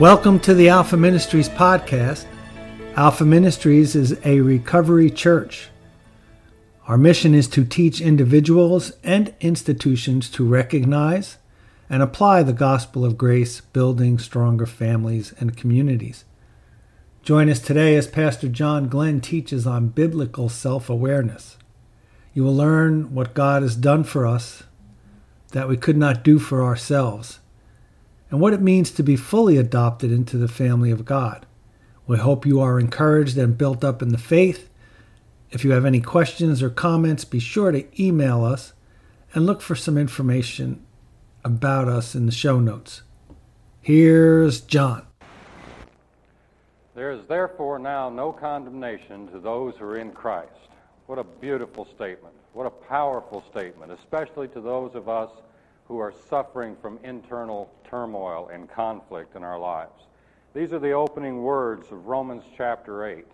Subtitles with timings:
[0.00, 2.24] Welcome to the Alpha Ministries podcast.
[2.94, 5.70] Alpha Ministries is a recovery church.
[6.86, 11.38] Our mission is to teach individuals and institutions to recognize
[11.90, 16.24] and apply the gospel of grace, building stronger families and communities.
[17.24, 21.58] Join us today as Pastor John Glenn teaches on biblical self awareness.
[22.34, 24.62] You will learn what God has done for us
[25.50, 27.40] that we could not do for ourselves
[28.30, 31.46] and what it means to be fully adopted into the family of God.
[32.06, 34.70] We hope you are encouraged and built up in the faith.
[35.50, 38.72] If you have any questions or comments, be sure to email us
[39.34, 40.84] and look for some information
[41.44, 43.02] about us in the show notes.
[43.80, 45.06] Here's John.
[46.94, 50.50] There is therefore now no condemnation to those who are in Christ.
[51.06, 52.34] What a beautiful statement.
[52.52, 55.30] What a powerful statement, especially to those of us
[55.88, 60.02] who are suffering from internal turmoil and conflict in our lives.
[60.54, 63.24] These are the opening words of Romans chapter 8,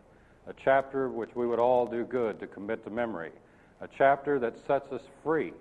[0.47, 3.33] a chapter which we would all do good to commit to memory,
[3.81, 5.53] a chapter that sets us free.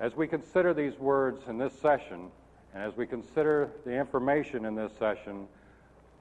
[0.00, 2.30] As we consider these words in this session,
[2.72, 5.46] and as we consider the information in this session,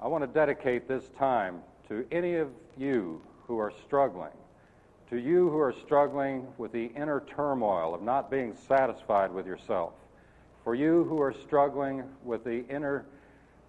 [0.02, 4.32] I want to dedicate this time to any of you who are struggling
[5.14, 9.94] to you who are struggling with the inner turmoil of not being satisfied with yourself,
[10.64, 13.06] for you who are struggling with the inner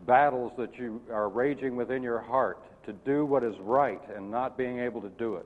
[0.06, 4.56] battles that you are raging within your heart to do what is right and not
[4.56, 5.44] being able to do it,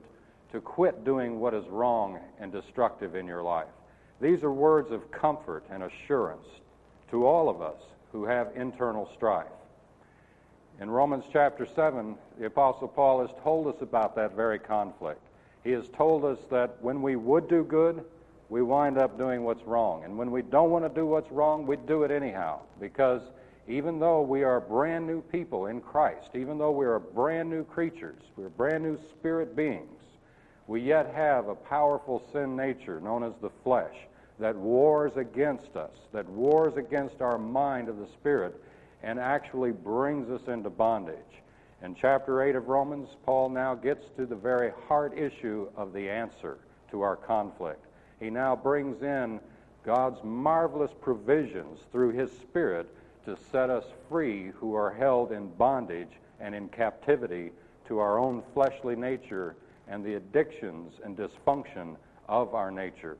[0.53, 3.67] to quit doing what is wrong and destructive in your life.
[4.21, 6.47] These are words of comfort and assurance
[7.11, 7.81] to all of us
[8.13, 9.47] who have internal strife.
[10.79, 15.19] In Romans chapter 7, the Apostle Paul has told us about that very conflict.
[15.63, 18.03] He has told us that when we would do good,
[18.49, 20.03] we wind up doing what's wrong.
[20.03, 22.59] And when we don't want to do what's wrong, we do it anyhow.
[22.79, 23.21] Because
[23.67, 27.63] even though we are brand new people in Christ, even though we are brand new
[27.63, 30.01] creatures, we're brand new spirit beings,
[30.67, 33.95] we yet have a powerful sin nature known as the flesh
[34.39, 38.59] that wars against us, that wars against our mind of the spirit,
[39.03, 41.15] and actually brings us into bondage.
[41.81, 46.09] In chapter 8 of Romans, Paul now gets to the very heart issue of the
[46.09, 46.57] answer
[46.91, 47.85] to our conflict.
[48.19, 49.39] He now brings in
[49.85, 56.11] God's marvelous provisions through his Spirit to set us free who are held in bondage
[56.41, 57.51] and in captivity
[57.87, 59.55] to our own fleshly nature
[59.87, 61.95] and the addictions and dysfunction
[62.27, 63.17] of our nature.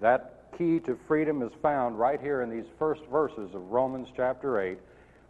[0.00, 4.60] That key to freedom is found right here in these first verses of Romans chapter
[4.60, 4.78] 8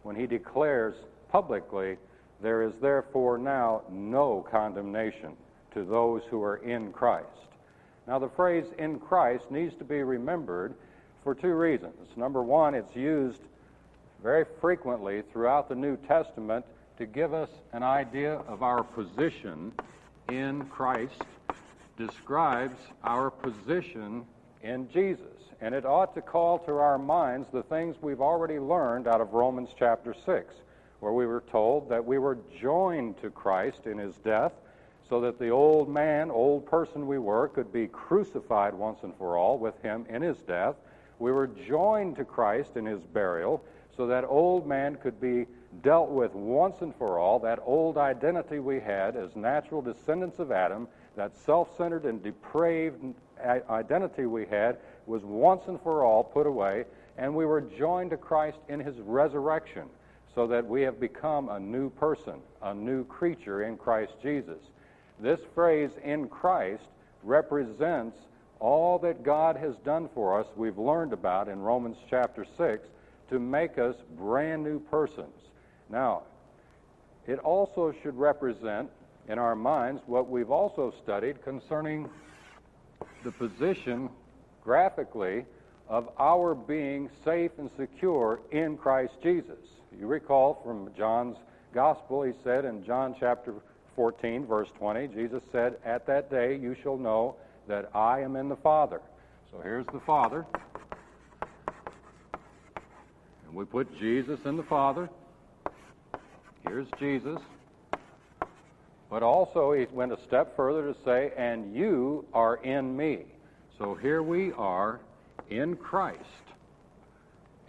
[0.03, 0.95] when he declares
[1.31, 1.97] publicly
[2.41, 5.33] there is therefore now no condemnation
[5.73, 7.27] to those who are in Christ.
[8.07, 10.73] Now, the phrase in Christ needs to be remembered
[11.23, 12.07] for two reasons.
[12.15, 13.41] Number one, it's used
[14.23, 16.65] very frequently throughout the New Testament
[16.97, 19.71] to give us an idea of our position
[20.29, 21.21] in Christ,
[21.97, 24.25] describes our position
[24.63, 25.25] in Jesus.
[25.61, 29.33] And it ought to call to our minds the things we've already learned out of
[29.33, 30.53] Romans chapter 6
[31.01, 34.53] where we were told that we were joined to Christ in his death
[35.09, 39.35] so that the old man, old person we were, could be crucified once and for
[39.35, 40.75] all with him in his death.
[41.19, 43.63] We were joined to Christ in his burial
[43.97, 45.47] so that old man could be
[45.81, 47.39] dealt with once and for all.
[47.39, 53.03] That old identity we had as natural descendants of Adam, that self centered and depraved
[53.43, 56.85] identity we had, was once and for all put away,
[57.17, 59.89] and we were joined to Christ in his resurrection
[60.33, 64.59] so that we have become a new person, a new creature in Christ Jesus.
[65.19, 66.83] This phrase, in Christ,
[67.23, 68.17] represents
[68.59, 72.87] all that God has done for us, we've learned about in Romans chapter 6,
[73.29, 75.35] to make us brand new persons.
[75.89, 76.23] Now,
[77.27, 78.89] it also should represent
[79.27, 82.09] in our minds what we've also studied concerning
[83.23, 84.09] the position
[84.63, 85.45] graphically
[85.87, 89.57] of our being safe and secure in Christ Jesus.
[89.99, 91.37] You recall from John's
[91.73, 93.53] Gospel, he said in John chapter
[93.95, 97.35] 14, verse 20, Jesus said, At that day you shall know
[97.67, 99.01] that I am in the Father.
[99.51, 100.45] So here's the Father.
[103.45, 105.09] And we put Jesus in the Father.
[106.67, 107.39] Here's Jesus.
[109.09, 113.25] But also, he went a step further to say, And you are in me.
[113.77, 115.01] So here we are
[115.49, 116.23] in Christ.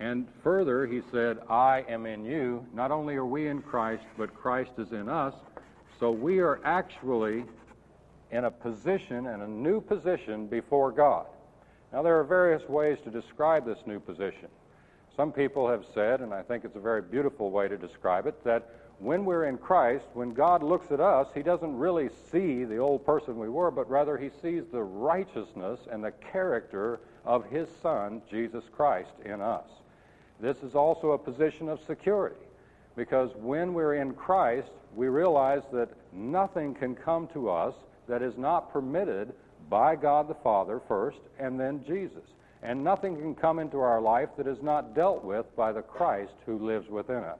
[0.03, 2.67] And further, he said, I am in you.
[2.75, 5.33] Not only are we in Christ, but Christ is in us.
[6.01, 7.45] So we are actually
[8.33, 11.27] in a position, in a new position before God.
[11.93, 14.49] Now, there are various ways to describe this new position.
[15.17, 18.43] Some people have said, and I think it's a very beautiful way to describe it,
[18.43, 22.79] that when we're in Christ, when God looks at us, He doesn't really see the
[22.79, 27.69] old person we were, but rather He sees the righteousness and the character of His
[27.81, 29.69] Son, Jesus Christ, in us.
[30.43, 32.35] This is also a position of security
[32.97, 37.75] because when we're in Christ, we realize that nothing can come to us
[38.09, 39.33] that is not permitted
[39.71, 42.25] by God the Father first and then Jesus.
[42.65, 46.35] And nothing can come into our life that is not dealt with by the Christ
[46.45, 47.39] who lives within us.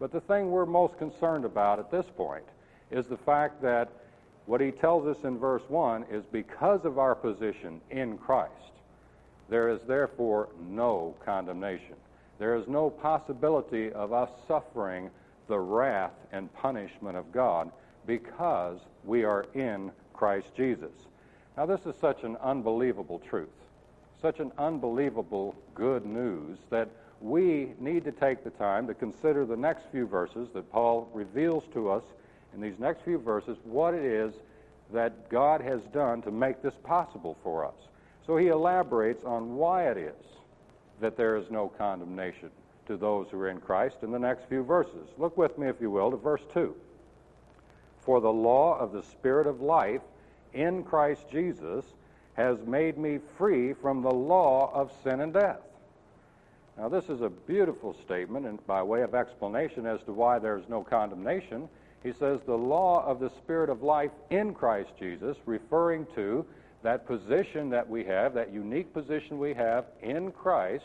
[0.00, 2.44] But the thing we're most concerned about at this point
[2.90, 3.90] is the fact that
[4.46, 8.50] what he tells us in verse 1 is because of our position in Christ,
[9.50, 11.96] there is therefore no condemnation.
[12.38, 15.10] There is no possibility of us suffering
[15.46, 17.70] the wrath and punishment of God
[18.06, 20.92] because we are in Christ Jesus.
[21.56, 23.48] Now, this is such an unbelievable truth,
[24.20, 26.88] such an unbelievable good news that
[27.20, 31.64] we need to take the time to consider the next few verses that Paul reveals
[31.72, 32.02] to us
[32.54, 34.34] in these next few verses what it is
[34.92, 37.74] that God has done to make this possible for us.
[38.26, 40.14] So he elaborates on why it is
[41.00, 42.50] that there is no condemnation
[42.86, 45.08] to those who are in Christ in the next few verses.
[45.18, 46.74] Look with me, if you will, to verse 2.
[48.00, 50.02] For the law of the Spirit of life
[50.52, 51.84] in Christ Jesus
[52.34, 55.60] has made me free from the law of sin and death.
[56.76, 60.68] Now, this is a beautiful statement, and by way of explanation as to why there's
[60.68, 61.68] no condemnation,
[62.02, 66.44] he says, The law of the Spirit of life in Christ Jesus, referring to
[66.84, 70.84] that position that we have, that unique position we have in Christ,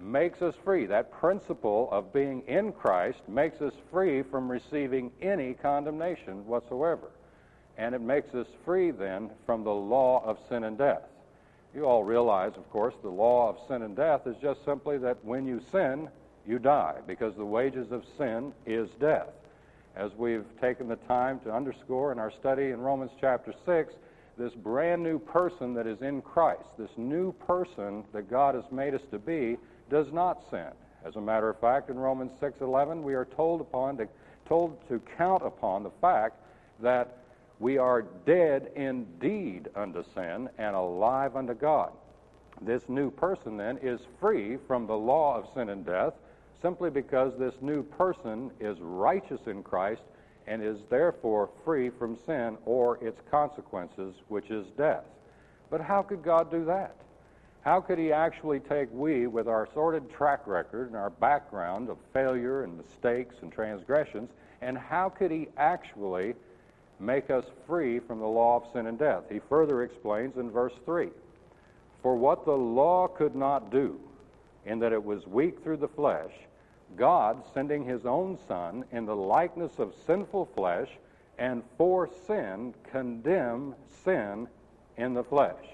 [0.00, 0.86] makes us free.
[0.86, 7.10] That principle of being in Christ makes us free from receiving any condemnation whatsoever.
[7.76, 11.02] And it makes us free then from the law of sin and death.
[11.74, 15.24] You all realize, of course, the law of sin and death is just simply that
[15.24, 16.08] when you sin,
[16.46, 19.28] you die, because the wages of sin is death.
[19.96, 23.94] As we've taken the time to underscore in our study in Romans chapter 6,
[24.38, 28.94] this brand new person that is in Christ, this new person that God has made
[28.94, 29.58] us to be,
[29.90, 30.70] does not sin.
[31.04, 34.08] As a matter of fact, in Romans 6:11, we are told upon to,
[34.46, 36.36] told to count upon the fact
[36.80, 37.18] that
[37.60, 41.92] we are dead indeed unto sin and alive unto God.
[42.60, 46.14] This new person then is free from the law of sin and death
[46.62, 50.02] simply because this new person is righteous in Christ
[50.48, 55.04] and is therefore free from sin or its consequences, which is death.
[55.70, 56.96] But how could God do that?
[57.60, 61.98] How could He actually take we, with our sordid track record and our background of
[62.14, 64.30] failure and mistakes and transgressions,
[64.62, 66.34] and how could He actually
[66.98, 69.24] make us free from the law of sin and death?
[69.30, 71.10] He further explains in verse 3
[72.02, 74.00] For what the law could not do,
[74.64, 76.32] in that it was weak through the flesh,
[76.96, 80.88] God, sending his own Son in the likeness of sinful flesh,
[81.38, 83.74] and for sin, condemn
[84.04, 84.48] sin
[84.96, 85.64] in the flesh.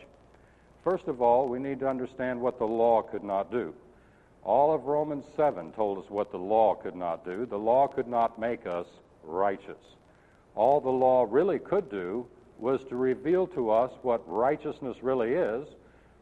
[0.82, 3.72] First of all, we need to understand what the law could not do.
[4.44, 7.46] All of Romans 7 told us what the law could not do.
[7.46, 8.86] The law could not make us
[9.22, 9.78] righteous.
[10.54, 12.26] All the law really could do
[12.58, 15.66] was to reveal to us what righteousness really is,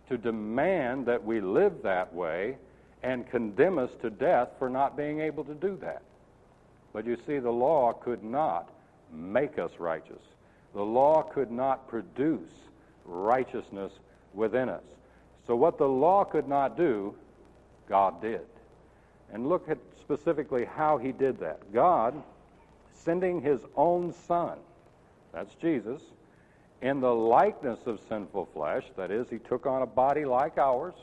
[0.08, 2.56] to demand that we live that way,
[3.02, 6.02] and condemn us to death for not being able to do that.
[6.92, 8.70] But you see, the law could not
[9.12, 10.22] make us righteous.
[10.74, 12.50] The law could not produce
[13.04, 13.92] righteousness
[14.34, 14.84] within us.
[15.46, 17.14] So, what the law could not do,
[17.88, 18.42] God did.
[19.32, 21.72] And look at specifically how he did that.
[21.72, 22.22] God
[22.92, 24.58] sending his own Son,
[25.32, 26.00] that's Jesus,
[26.80, 30.94] in the likeness of sinful flesh, that is, he took on a body like ours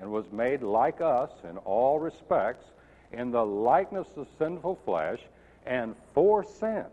[0.00, 2.64] and was made like us in all respects,
[3.12, 5.20] in the likeness of sinful flesh,
[5.66, 6.86] and for sin,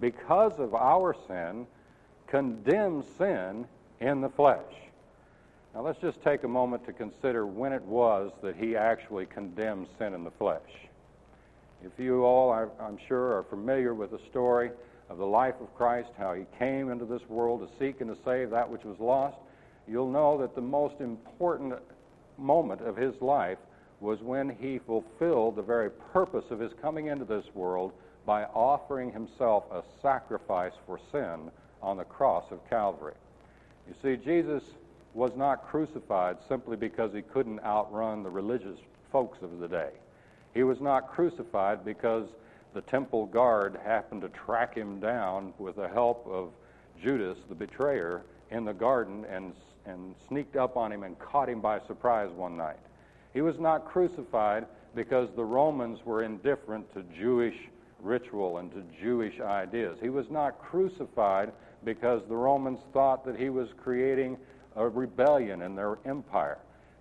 [0.00, 1.66] because of our sin,
[2.26, 3.66] condemned sin
[4.00, 4.60] in the flesh.
[5.74, 9.86] Now let's just take a moment to consider when it was that he actually condemned
[9.98, 10.60] sin in the flesh.
[11.84, 14.70] If you all, I'm sure, are familiar with the story
[15.08, 18.22] of the life of Christ, how he came into this world to seek and to
[18.24, 19.36] save that which was lost,
[19.88, 21.74] you'll know that the most important
[22.38, 23.58] moment of his life
[24.00, 27.92] was when he fulfilled the very purpose of his coming into this world
[28.26, 33.14] by offering himself a sacrifice for sin on the cross of Calvary.
[33.88, 34.62] You see, Jesus
[35.14, 38.78] was not crucified simply because he couldn't outrun the religious
[39.10, 39.90] folks of the day.
[40.54, 42.28] He was not crucified because
[42.74, 46.50] the temple guard happened to track him down with the help of
[47.02, 49.52] Judas, the betrayer, in the garden and,
[49.86, 52.78] and sneaked up on him and caught him by surprise one night.
[53.32, 57.56] He was not crucified because the Romans were indifferent to Jewish
[58.00, 59.98] ritual and to Jewish ideas.
[60.00, 61.52] He was not crucified
[61.84, 64.36] because the Romans thought that he was creating
[64.76, 66.58] a rebellion in their empire.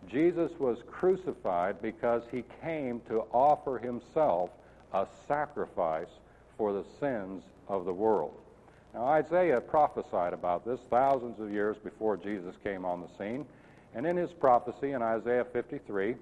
[0.09, 4.49] Jesus was crucified because he came to offer himself
[4.93, 6.09] a sacrifice
[6.57, 8.40] for the sins of the world.
[8.93, 13.45] Now, Isaiah prophesied about this thousands of years before Jesus came on the scene.
[13.93, 16.15] And in his prophecy in Isaiah 53,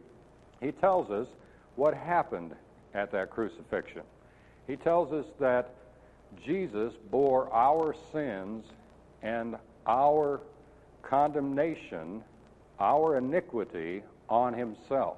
[0.62, 1.28] he tells us
[1.76, 2.56] what happened
[2.94, 4.04] at that crucifixion.
[4.68, 5.74] He tells us that
[6.46, 8.66] Jesus bore our sins
[9.24, 9.56] and
[9.88, 10.42] our
[11.02, 12.24] condemnation,
[12.80, 15.18] our iniquity on himself.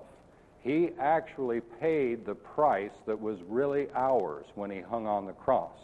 [0.64, 5.78] He actually paid the price that was really ours when he hung on the cross.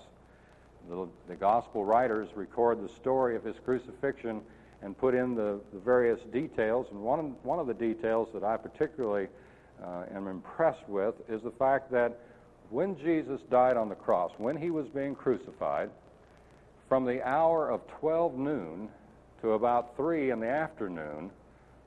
[0.89, 4.41] The, the gospel writers record the story of his crucifixion
[4.81, 6.87] and put in the, the various details.
[6.91, 9.27] And one one of the details that I particularly
[9.83, 12.19] uh, am impressed with is the fact that
[12.69, 15.89] when Jesus died on the cross, when he was being crucified,
[16.89, 18.89] from the hour of 12 noon
[19.41, 21.29] to about 3 in the afternoon,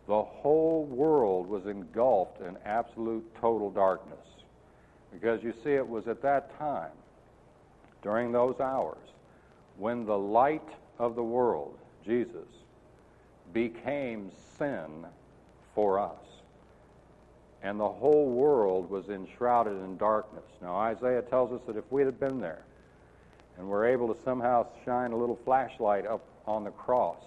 [0.07, 4.19] the whole world was engulfed in absolute total darkness.
[5.13, 6.93] Because you see, it was at that time,
[8.03, 8.99] during those hours,
[9.77, 12.49] when the light of the world, Jesus,
[13.53, 15.07] became sin
[15.75, 16.17] for us.
[17.63, 20.45] And the whole world was enshrouded in darkness.
[20.63, 22.63] Now, Isaiah tells us that if we had been there
[23.59, 27.23] and were able to somehow shine a little flashlight up on the cross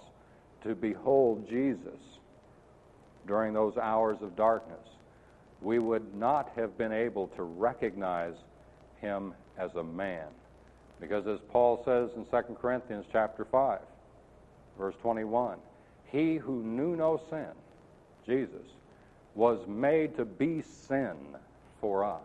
[0.64, 2.00] to behold Jesus
[3.28, 4.80] during those hours of darkness,
[5.62, 8.34] we would not have been able to recognize
[9.00, 10.28] him as a man.
[11.04, 13.80] Because as Paul says in 2 Corinthians chapter 5,
[14.80, 15.58] verse 21,
[16.10, 17.52] he who knew no sin,
[18.26, 18.66] Jesus,
[19.36, 21.18] was made to be sin
[21.82, 22.22] for us,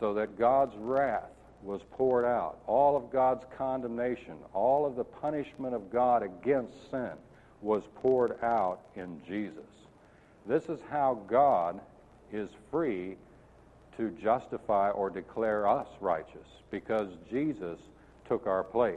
[0.00, 1.30] so that God's wrath
[1.62, 2.58] was poured out.
[2.66, 7.12] All of God's condemnation, all of the punishment of God against sin
[7.62, 9.62] was poured out in Jesus.
[10.44, 11.80] This is how God
[12.32, 13.14] is free
[13.98, 17.78] to justify or declare us righteous, because Jesus
[18.26, 18.96] took our place.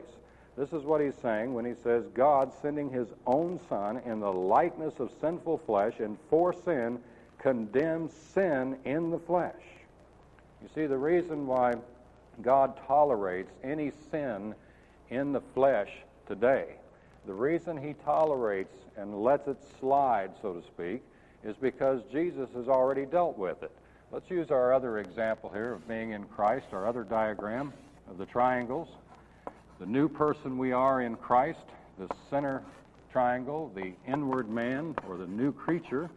[0.57, 4.31] This is what he's saying when he says, God sending his own Son in the
[4.31, 6.99] likeness of sinful flesh and for sin
[7.39, 9.53] condemns sin in the flesh.
[10.61, 11.73] You see, the reason why
[12.41, 14.53] God tolerates any sin
[15.09, 15.89] in the flesh
[16.27, 16.75] today,
[17.25, 21.01] the reason he tolerates and lets it slide, so to speak,
[21.43, 23.71] is because Jesus has already dealt with it.
[24.11, 27.71] Let's use our other example here of being in Christ, our other diagram
[28.09, 28.89] of the triangles
[29.81, 31.65] the new person we are in Christ,
[31.97, 32.61] the center
[33.11, 36.07] triangle, the inward man or the new creature.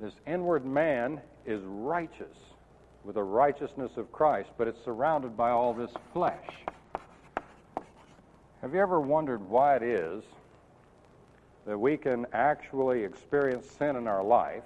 [0.00, 2.36] This inward man is righteous
[3.04, 6.48] with the righteousness of Christ, but it's surrounded by all this flesh.
[8.62, 10.24] Have you ever wondered why it is
[11.66, 14.64] that we can actually experience sin in our life?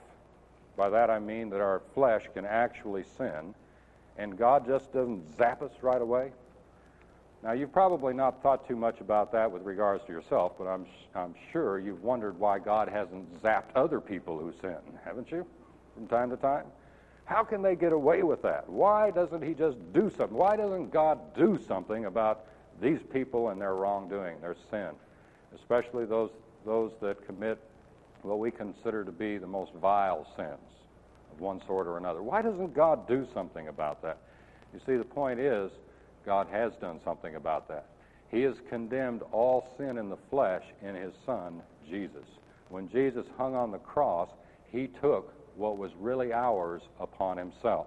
[0.76, 3.54] By that I mean that our flesh can actually sin
[4.18, 6.32] and God just doesn't zap us right away?
[7.42, 10.86] Now, you've probably not thought too much about that with regards to yourself, but I'm,
[11.14, 15.46] I'm sure you've wondered why God hasn't zapped other people who sin, haven't you,
[15.94, 16.64] from time to time?
[17.24, 18.68] How can they get away with that?
[18.68, 20.36] Why doesn't He just do something?
[20.36, 22.46] Why doesn't God do something about
[22.80, 24.90] these people and their wrongdoing, their sin,
[25.54, 26.30] especially those,
[26.66, 27.58] those that commit
[28.22, 30.58] what we consider to be the most vile sins?
[31.36, 32.22] of one sort or another.
[32.22, 34.18] Why doesn't God do something about that?
[34.72, 35.70] You see, the point is,
[36.24, 37.86] God has done something about that.
[38.30, 42.24] He has condemned all sin in the flesh in his Son, Jesus.
[42.68, 44.28] When Jesus hung on the cross,
[44.72, 47.86] he took what was really ours upon himself.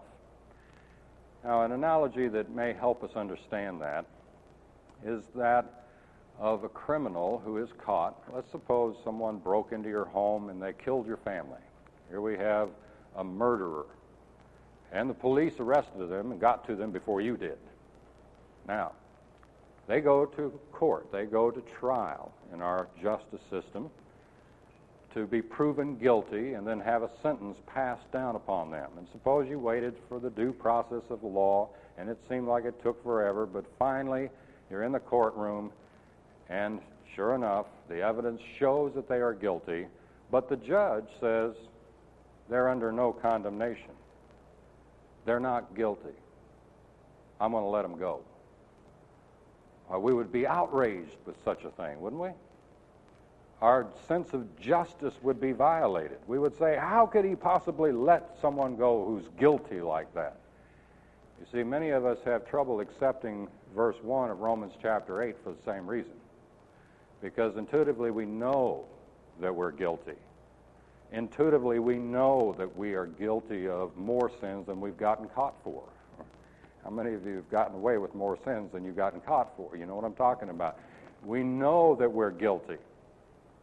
[1.44, 4.06] Now, an analogy that may help us understand that
[5.06, 5.88] is that
[6.39, 8.15] of a criminal who is caught.
[8.34, 11.60] Let's suppose someone broke into your home and they killed your family.
[12.10, 12.69] Here we have
[13.17, 13.86] a murderer.
[14.91, 17.58] And the police arrested them and got to them before you did.
[18.67, 18.93] Now,
[19.88, 23.89] they go to court, they go to trial in our justice system
[25.13, 28.91] to be proven guilty and then have a sentence passed down upon them.
[28.98, 32.65] And suppose you waited for the due process of the law and it seemed like
[32.65, 34.29] it took forever, but finally
[34.69, 35.72] you're in the courtroom
[36.50, 36.79] and
[37.15, 39.88] sure enough, the evidence shows that they are guilty,
[40.32, 41.53] but the judge says,
[42.50, 43.91] they're under no condemnation.
[45.25, 46.15] They're not guilty.
[47.39, 48.22] I'm going to let them go.
[49.94, 52.29] Uh, we would be outraged with such a thing, wouldn't we?
[53.62, 56.18] our sense of justice would be violated.
[56.27, 60.38] We would say, How could he possibly let someone go who's guilty like that?
[61.39, 65.51] You see, many of us have trouble accepting verse 1 of Romans chapter 8 for
[65.51, 66.13] the same reason.
[67.22, 68.86] Because intuitively we know
[69.40, 70.16] that we're guilty.
[71.12, 75.84] Intuitively we know that we are guilty of more sins than we've gotten caught for.
[76.84, 79.76] How many of you have gotten away with more sins than you've gotten caught for?
[79.76, 80.78] You know what I'm talking about.
[81.26, 82.78] We know that we're guilty.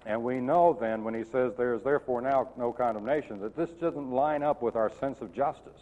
[0.05, 3.71] And we know then when he says there is therefore now no condemnation that this
[3.71, 5.81] doesn't line up with our sense of justice.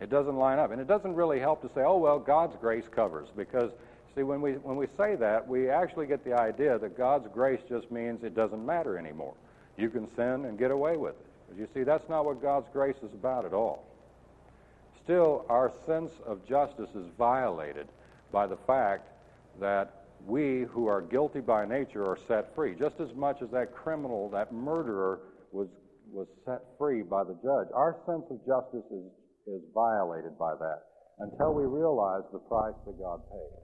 [0.00, 0.70] It doesn't line up.
[0.70, 3.28] And it doesn't really help to say, oh, well, God's grace covers.
[3.36, 3.70] Because,
[4.14, 7.60] see, when we, when we say that, we actually get the idea that God's grace
[7.68, 9.34] just means it doesn't matter anymore.
[9.76, 11.26] You can sin and get away with it.
[11.48, 13.84] But you see, that's not what God's grace is about at all.
[15.02, 17.88] Still, our sense of justice is violated
[18.32, 19.08] by the fact
[19.60, 23.74] that we who are guilty by nature are set free, just as much as that
[23.74, 25.20] criminal, that murderer,
[25.52, 25.68] was,
[26.10, 27.68] was set free by the judge.
[27.74, 29.04] Our sense of justice is,
[29.46, 30.82] is violated by that
[31.18, 33.63] until we realize the price that God paid.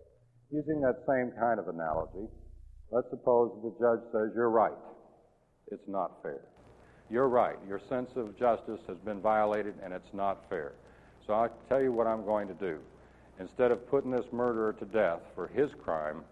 [0.53, 2.27] Using that same kind of analogy,
[2.91, 4.73] let's suppose the judge says, You're right.
[5.71, 6.41] It's not fair.
[7.09, 7.57] You're right.
[7.69, 10.73] Your sense of justice has been violated and it's not fair.
[11.27, 12.79] So I'll tell you what I'm going to do.
[13.39, 16.23] Instead of putting this murderer to death for his crime,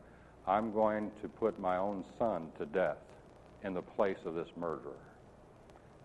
[0.47, 2.99] I'm going to put my own son to death
[3.65, 4.99] in the place of this murderer.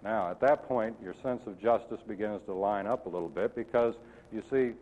[0.04, 3.56] Now, at that point, your sense of justice begins to line up a little bit
[3.56, 3.96] because,
[4.32, 4.74] you see,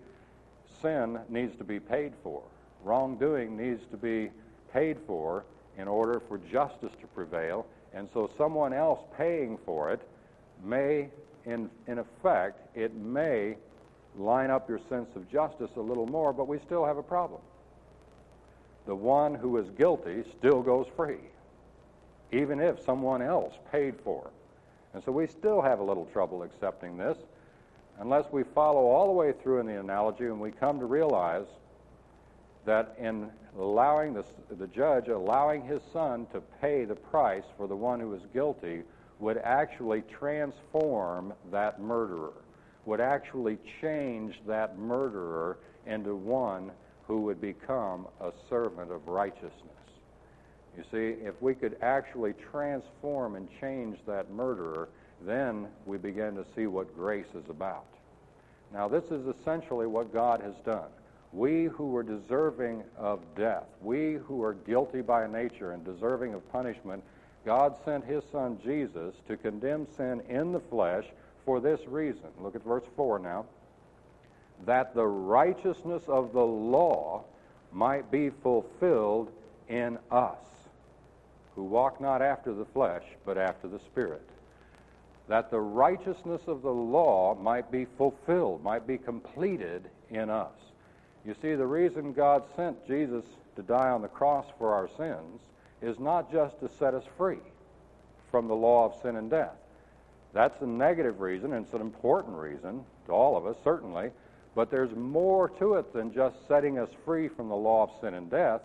[0.81, 2.41] sin needs to be paid for.
[2.83, 4.31] Wrongdoing needs to be
[4.73, 5.43] paid for
[5.77, 7.65] in order for justice to prevail.
[7.93, 10.01] And so someone else paying for it
[10.63, 11.09] may,
[11.45, 13.57] in, in effect, it may
[14.17, 17.41] line up your sense of justice a little more, but we still have a problem
[18.85, 21.19] the one who is guilty still goes free,
[22.31, 24.33] even if someone else paid for it.
[24.93, 27.17] And so we still have a little trouble accepting this
[27.99, 31.45] unless we follow all the way through in the analogy and we come to realize
[32.65, 37.75] that in allowing the, the judge allowing his son to pay the price for the
[37.75, 38.83] one who is guilty
[39.19, 42.33] would actually transform that murderer,
[42.85, 46.71] would actually change that murderer into one
[47.07, 49.51] who would become a servant of righteousness.
[50.77, 54.89] You see, if we could actually transform and change that murderer,
[55.21, 57.85] then we begin to see what grace is about.
[58.73, 60.89] Now, this is essentially what God has done.
[61.33, 66.51] We who were deserving of death, we who are guilty by nature and deserving of
[66.51, 67.03] punishment,
[67.45, 71.05] God sent his son Jesus to condemn sin in the flesh
[71.45, 72.27] for this reason.
[72.39, 73.45] Look at verse 4 now
[74.65, 77.23] that the righteousness of the law
[77.71, 79.31] might be fulfilled
[79.69, 80.37] in us,
[81.55, 84.27] who walk not after the flesh, but after the Spirit.
[85.27, 90.51] That the righteousness of the law might be fulfilled, might be completed in us.
[91.25, 93.23] You see, the reason God sent Jesus
[93.55, 95.41] to die on the cross for our sins
[95.81, 97.39] is not just to set us free
[98.31, 99.55] from the law of sin and death.
[100.33, 104.11] That's a negative reason, and it's an important reason to all of us, certainly.
[104.55, 108.13] But there's more to it than just setting us free from the law of sin
[108.13, 108.61] and death.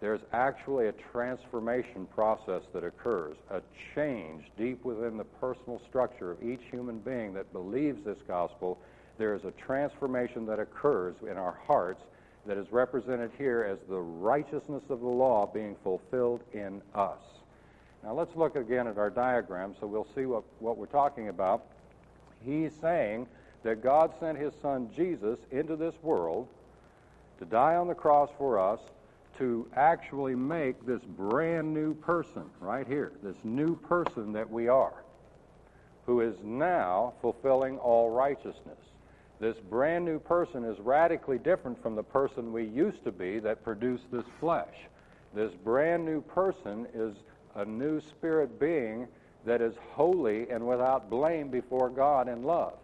[0.00, 3.62] There's actually a transformation process that occurs, a
[3.94, 8.78] change deep within the personal structure of each human being that believes this gospel.
[9.22, 12.02] There is a transformation that occurs in our hearts
[12.44, 17.20] that is represented here as the righteousness of the law being fulfilled in us.
[18.02, 21.66] Now let's look again at our diagram so we'll see what, what we're talking about.
[22.44, 23.28] He's saying
[23.62, 26.48] that God sent his son Jesus into this world
[27.38, 28.80] to die on the cross for us
[29.38, 35.04] to actually make this brand new person right here, this new person that we are,
[36.06, 38.78] who is now fulfilling all righteousness.
[39.42, 43.64] This brand new person is radically different from the person we used to be that
[43.64, 44.86] produced this flesh.
[45.34, 47.16] This brand new person is
[47.56, 49.08] a new spirit being
[49.44, 52.74] that is holy and without blame before God in love.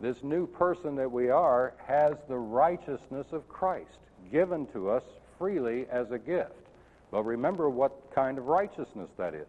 [0.00, 3.98] This new person that we are has the righteousness of Christ
[4.30, 5.02] given to us
[5.40, 6.52] freely as a gift.
[7.10, 9.48] But remember what kind of righteousness that is.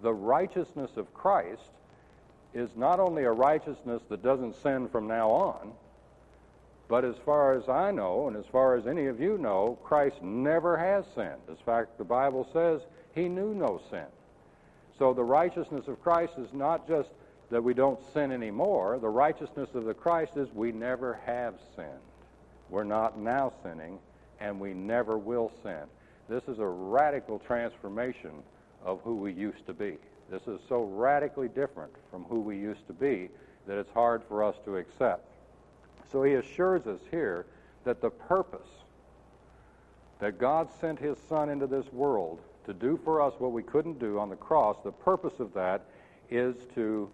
[0.00, 1.72] The righteousness of Christ
[2.54, 5.72] is not only a righteousness that doesn't sin from now on,
[6.88, 10.22] but as far as I know, and as far as any of you know, Christ
[10.22, 11.40] never has sinned.
[11.48, 12.82] In fact, the Bible says
[13.14, 14.06] he knew no sin.
[14.98, 17.08] So the righteousness of Christ is not just
[17.50, 18.98] that we don't sin anymore.
[18.98, 21.88] The righteousness of the Christ is we never have sinned.
[22.70, 23.98] We're not now sinning,
[24.40, 25.82] and we never will sin.
[26.28, 28.42] This is a radical transformation
[28.84, 29.96] of who we used to be.
[30.30, 33.28] This is so radically different from who we used to be
[33.66, 35.28] that it's hard for us to accept.
[36.10, 37.46] So he assures us here
[37.84, 38.68] that the purpose
[40.20, 43.98] that God sent his Son into this world to do for us what we couldn't
[43.98, 45.82] do on the cross, the purpose of that
[46.30, 47.10] is to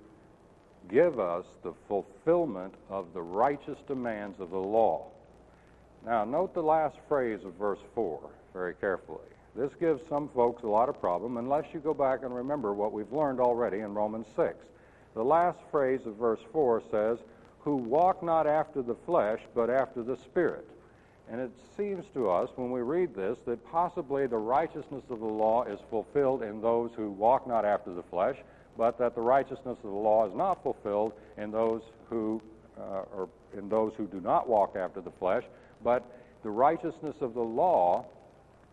[0.89, 5.07] give us the fulfillment of the righteous demands of the law.
[6.07, 8.21] Now, note the last phrase of verse 4
[8.53, 9.19] very carefully.
[9.57, 12.93] This gives some folks a lot of problem unless you go back and remember what
[12.93, 14.57] we've learned already in Romans 6.
[15.15, 17.19] The last phrase of verse 4 says,
[17.61, 20.69] Who walk not after the flesh, but after the Spirit.
[21.31, 25.27] And it seems to us when we read this that possibly the righteousness of the
[25.27, 28.37] law is fulfilled in those who walk not after the flesh,
[28.77, 32.41] but that the righteousness of the law is not fulfilled in those who
[32.79, 35.45] uh, or in those who do not walk after the flesh,
[35.83, 36.05] but
[36.43, 38.07] the righteousness of the law,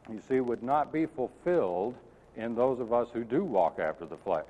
[0.10, 1.96] you see, would not be fulfilled
[2.36, 4.46] in those of us who do walk after the flesh.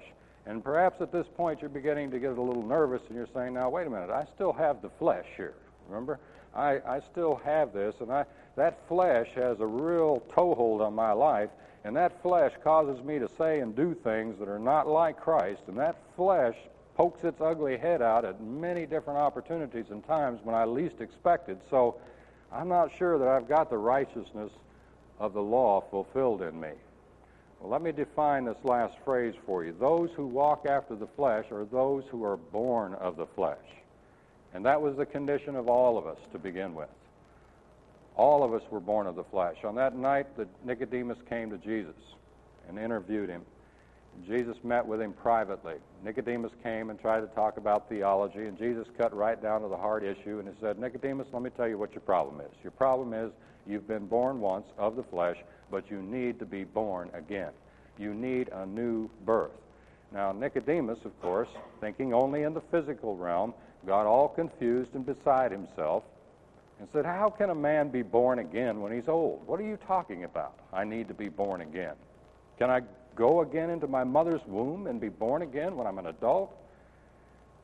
[0.46, 3.54] And perhaps at this point you're beginning to get a little nervous and you're saying,
[3.54, 5.56] now, wait a minute, I still have the flesh here.
[5.90, 6.20] Remember?
[6.56, 11.12] I, I still have this, and I, that flesh has a real toehold on my
[11.12, 11.50] life,
[11.84, 15.62] and that flesh causes me to say and do things that are not like Christ,
[15.68, 16.56] and that flesh
[16.96, 21.60] pokes its ugly head out at many different opportunities and times when I least expected.
[21.70, 21.98] So
[22.52, 24.52] I'm not sure that I've got the righteousness
[25.20, 26.72] of the law fulfilled in me.
[27.60, 29.76] Well, let me define this last phrase for you.
[29.80, 33.58] Those who walk after the flesh are those who are born of the flesh.
[34.54, 36.90] And that was the condition of all of us to begin with.
[38.16, 39.58] All of us were born of the flesh.
[39.64, 41.96] On that night that Nicodemus came to Jesus
[42.68, 43.44] and interviewed him,
[44.26, 45.76] Jesus met with him privately.
[46.04, 49.78] Nicodemus came and tried to talk about theology, and Jesus cut right down to the
[49.78, 52.52] hard issue and he said, Nicodemus, let me tell you what your problem is.
[52.64, 53.32] Your problem is
[53.66, 55.38] you've been born once of the flesh,
[55.70, 57.52] but you need to be born again.
[57.98, 59.52] You need a new birth.
[60.12, 61.50] Now, Nicodemus, of course,
[61.82, 63.54] thinking only in the physical realm,
[63.86, 66.04] got all confused and beside himself
[66.80, 69.46] and said, How can a man be born again when he's old?
[69.46, 70.54] What are you talking about?
[70.72, 71.96] I need to be born again.
[72.58, 72.82] Can I
[73.18, 76.56] go again into my mother's womb and be born again when I'm an adult?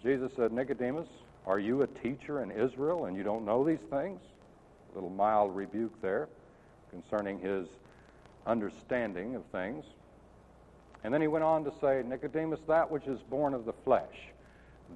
[0.01, 1.07] Jesus said, Nicodemus,
[1.45, 4.19] are you a teacher in Israel and you don't know these things?
[4.91, 6.27] A little mild rebuke there
[6.89, 7.67] concerning his
[8.45, 9.85] understanding of things.
[11.03, 14.29] And then he went on to say, Nicodemus, that which is born of the flesh,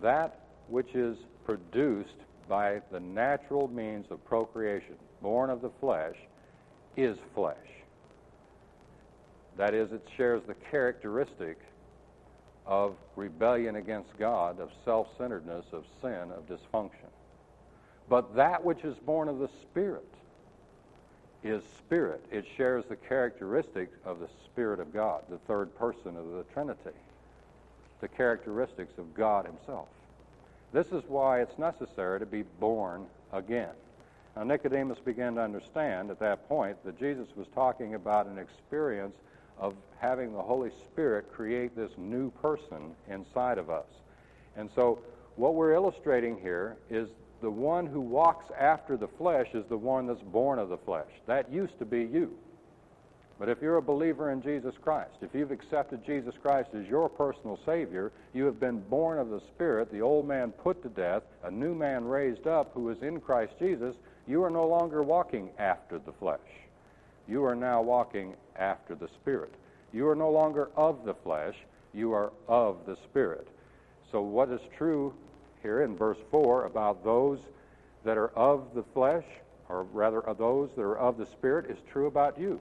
[0.02, 2.10] that which is produced
[2.48, 6.15] by the natural means of procreation, born of the flesh,
[6.96, 7.56] is flesh.
[9.58, 11.58] That is, it shares the characteristic
[12.65, 17.10] of rebellion against God, of self centeredness, of sin, of dysfunction.
[18.10, 20.08] But that which is born of the Spirit
[21.43, 22.24] is spirit.
[22.32, 26.98] It shares the characteristics of the Spirit of God, the third person of the Trinity,
[28.02, 29.88] the characteristics of God Himself.
[30.74, 33.70] This is why it's necessary to be born again.
[34.36, 39.15] Now, Nicodemus began to understand at that point that Jesus was talking about an experience
[39.60, 43.88] of having the Holy Spirit create this new person inside of us.
[44.56, 45.00] And so,
[45.36, 47.10] what we're illustrating here is
[47.41, 51.10] the one who walks after the flesh is the one that's born of the flesh.
[51.28, 52.36] That used to be you.
[53.39, 57.08] But if you're a believer in Jesus Christ, if you've accepted Jesus Christ as your
[57.08, 61.22] personal Savior, you have been born of the Spirit, the old man put to death,
[61.43, 63.96] a new man raised up who is in Christ Jesus,
[64.28, 66.39] you are no longer walking after the flesh.
[67.28, 69.54] You are now walking after the Spirit.
[69.94, 71.56] You are no longer of the flesh,
[71.94, 73.48] you are of the Spirit.
[74.12, 75.13] So, what is true
[75.62, 77.40] here in verse 4 about those
[78.04, 79.26] that are of the flesh,
[79.70, 82.60] or rather, of those that are of the Spirit, is true about you.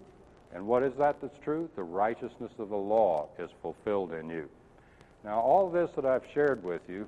[0.53, 1.69] And what is that that's true?
[1.77, 4.49] The righteousness of the law is fulfilled in you.
[5.25, 7.07] Now, all this that I've shared with you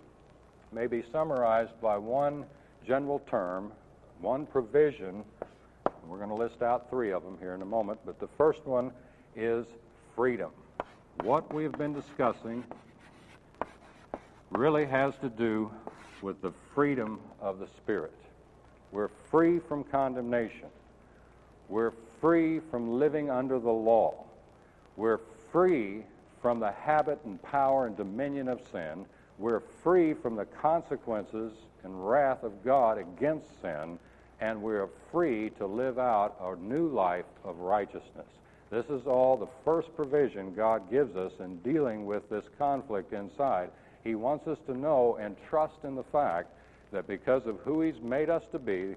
[0.72, 2.44] may be summarized by one
[2.86, 3.72] general term,
[4.20, 5.24] one provision.
[6.08, 8.64] We're going to list out three of them here in a moment, but the first
[8.64, 8.92] one
[9.36, 9.66] is
[10.16, 10.50] freedom.
[11.22, 12.64] What we've been discussing
[14.50, 15.70] really has to do
[16.22, 18.14] with the freedom of the Spirit.
[18.90, 20.68] We're free from condemnation.
[21.68, 21.92] We're
[22.22, 24.24] free from living under the law.
[24.96, 25.20] We're
[25.52, 26.04] free
[26.40, 29.04] from the habit and power and dominion of sin.
[29.36, 31.52] We're free from the consequences
[31.84, 33.98] and wrath of God against sin,
[34.40, 38.26] and we're free to live out a new life of righteousness.
[38.70, 43.70] This is all the first provision God gives us in dealing with this conflict inside.
[44.04, 46.50] He wants us to know and trust in the fact
[46.92, 48.94] that because of who He's made us to be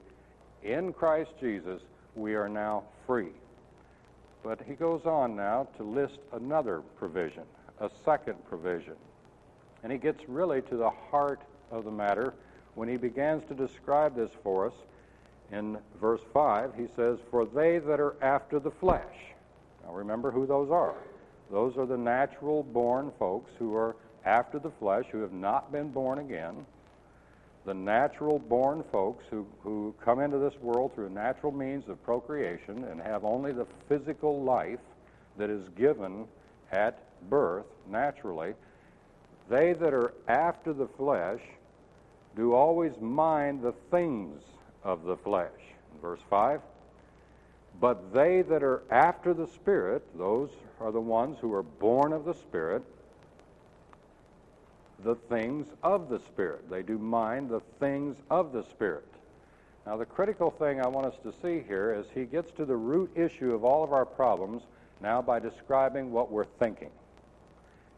[0.64, 1.82] in Christ Jesus,
[2.16, 3.32] we are now free.
[4.44, 7.44] But he goes on now to list another provision,
[7.80, 8.96] a second provision.
[9.84, 12.34] And he gets really to the heart of the matter
[12.76, 14.74] when he begins to describe this for us.
[15.52, 19.16] In verse 5, he says, For they that are after the flesh.
[19.84, 20.96] Now remember who those are.
[21.52, 25.90] Those are the natural born folks who are after the flesh, who have not been
[25.90, 26.66] born again.
[27.66, 32.86] The natural born folks who, who come into this world through natural means of procreation
[32.86, 34.80] and have only the physical life
[35.38, 36.26] that is given
[36.72, 38.54] at birth naturally.
[39.50, 41.42] They that are after the flesh
[42.36, 44.42] do always mind the things
[44.84, 45.50] of the flesh.
[46.02, 46.62] Verse 5
[47.80, 52.26] But they that are after the Spirit, those are the ones who are born of
[52.26, 52.84] the Spirit,
[55.04, 56.70] the things of the Spirit.
[56.70, 59.06] They do mind the things of the Spirit.
[59.86, 62.76] Now, the critical thing I want us to see here is he gets to the
[62.76, 64.62] root issue of all of our problems
[65.02, 66.92] now by describing what we're thinking.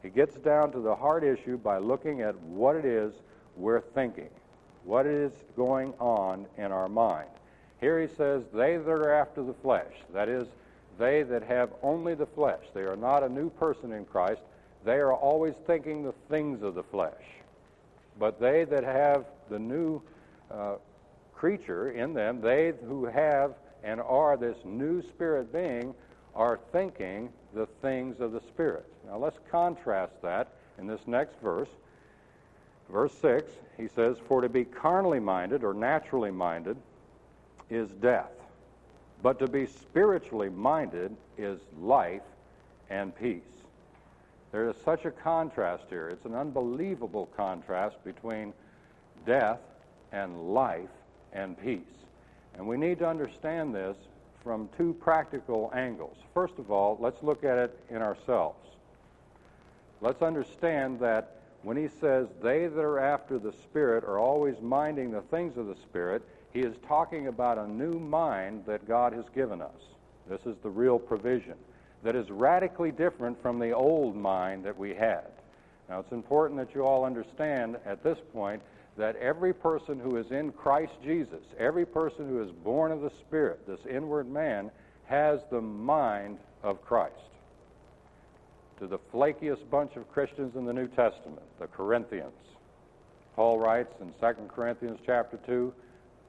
[0.01, 3.13] He gets down to the heart issue by looking at what it is
[3.55, 4.29] we're thinking,
[4.85, 7.29] what is going on in our mind.
[7.79, 10.47] Here he says, They that are after the flesh, that is,
[10.97, 14.41] they that have only the flesh, they are not a new person in Christ,
[14.85, 17.23] they are always thinking the things of the flesh.
[18.19, 20.01] But they that have the new
[20.51, 20.75] uh,
[21.33, 25.93] creature in them, they who have and are this new spirit being,
[26.35, 28.85] are thinking the things of the Spirit.
[29.05, 30.47] Now let's contrast that
[30.79, 31.69] in this next verse.
[32.89, 36.77] Verse 6, he says, For to be carnally minded or naturally minded
[37.69, 38.31] is death,
[39.21, 42.21] but to be spiritually minded is life
[42.89, 43.41] and peace.
[44.51, 46.09] There is such a contrast here.
[46.09, 48.53] It's an unbelievable contrast between
[49.25, 49.59] death
[50.11, 50.89] and life
[51.33, 51.81] and peace.
[52.55, 53.97] And we need to understand this
[54.43, 56.17] from two practical angles.
[56.33, 58.59] First of all, let's look at it in ourselves.
[60.01, 65.11] Let's understand that when he says, they that are after the Spirit are always minding
[65.11, 66.21] the things of the Spirit,
[66.51, 69.71] he is talking about a new mind that God has given us.
[70.29, 71.55] This is the real provision
[72.03, 75.27] that is radically different from the old mind that we had.
[75.89, 78.61] Now, it's important that you all understand at this point
[78.97, 83.11] that every person who is in Christ Jesus, every person who is born of the
[83.21, 84.69] Spirit, this inward man,
[85.05, 87.15] has the mind of Christ.
[88.83, 92.33] To the flakiest bunch of Christians in the New Testament, the Corinthians,
[93.33, 95.73] Paul writes in 2 Corinthians chapter 2,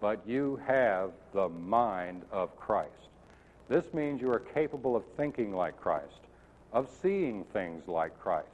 [0.01, 3.09] but you have the mind of Christ.
[3.69, 6.21] This means you are capable of thinking like Christ,
[6.73, 8.47] of seeing things like Christ,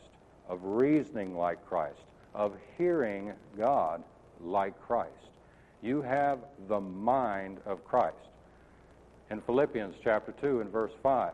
[0.49, 2.01] of reasoning like Christ,
[2.35, 4.03] of hearing God
[4.41, 5.13] like Christ.
[5.83, 8.17] You have the mind of Christ.
[9.31, 11.33] In Philippians chapter 2 and verse 5,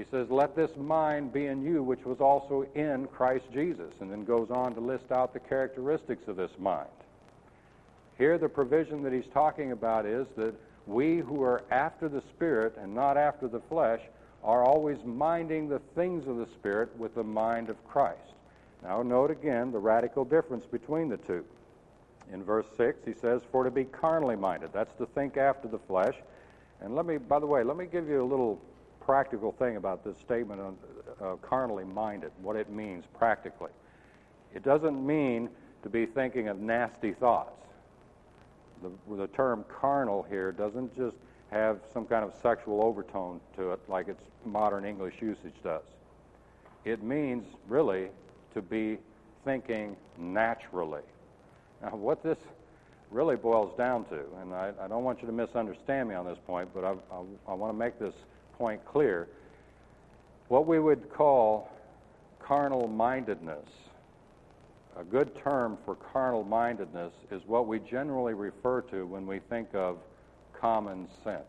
[0.00, 4.10] he says, Let this mind be in you, which was also in Christ Jesus, and
[4.10, 6.88] then goes on to list out the characteristics of this mind.
[8.16, 10.54] Here, the provision that he's talking about is that
[10.86, 14.00] we who are after the Spirit and not after the flesh
[14.42, 18.20] are always minding the things of the Spirit with the mind of Christ.
[18.82, 21.44] Now, note again the radical difference between the two.
[22.32, 25.78] In verse 6, he says, For to be carnally minded, that's to think after the
[25.80, 26.14] flesh.
[26.80, 28.58] And let me, by the way, let me give you a little
[29.00, 30.76] practical thing about this statement on
[31.20, 33.70] uh, carnally minded, what it means practically.
[34.54, 35.48] It doesn't mean
[35.82, 37.56] to be thinking of nasty thoughts.
[38.82, 41.16] The, the term carnal here doesn't just
[41.50, 45.82] have some kind of sexual overtone to it like its modern English usage does.
[46.84, 48.08] It means really
[48.54, 48.98] to be
[49.44, 51.02] thinking naturally.
[51.82, 52.38] Now, what this
[53.10, 56.38] really boils down to, and I, I don't want you to misunderstand me on this
[56.46, 58.14] point, but I, I, I want to make this
[58.60, 59.26] point clear.
[60.48, 61.72] What we would call
[62.40, 63.64] carnal mindedness,
[64.98, 69.68] a good term for carnal mindedness, is what we generally refer to when we think
[69.74, 69.96] of
[70.52, 71.42] common sense.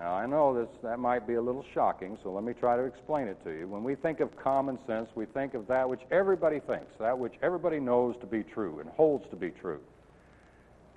[0.00, 2.82] Now, I know this, that might be a little shocking, so let me try to
[2.82, 3.68] explain it to you.
[3.68, 7.34] When we think of common sense, we think of that which everybody thinks, that which
[7.40, 9.78] everybody knows to be true and holds to be true.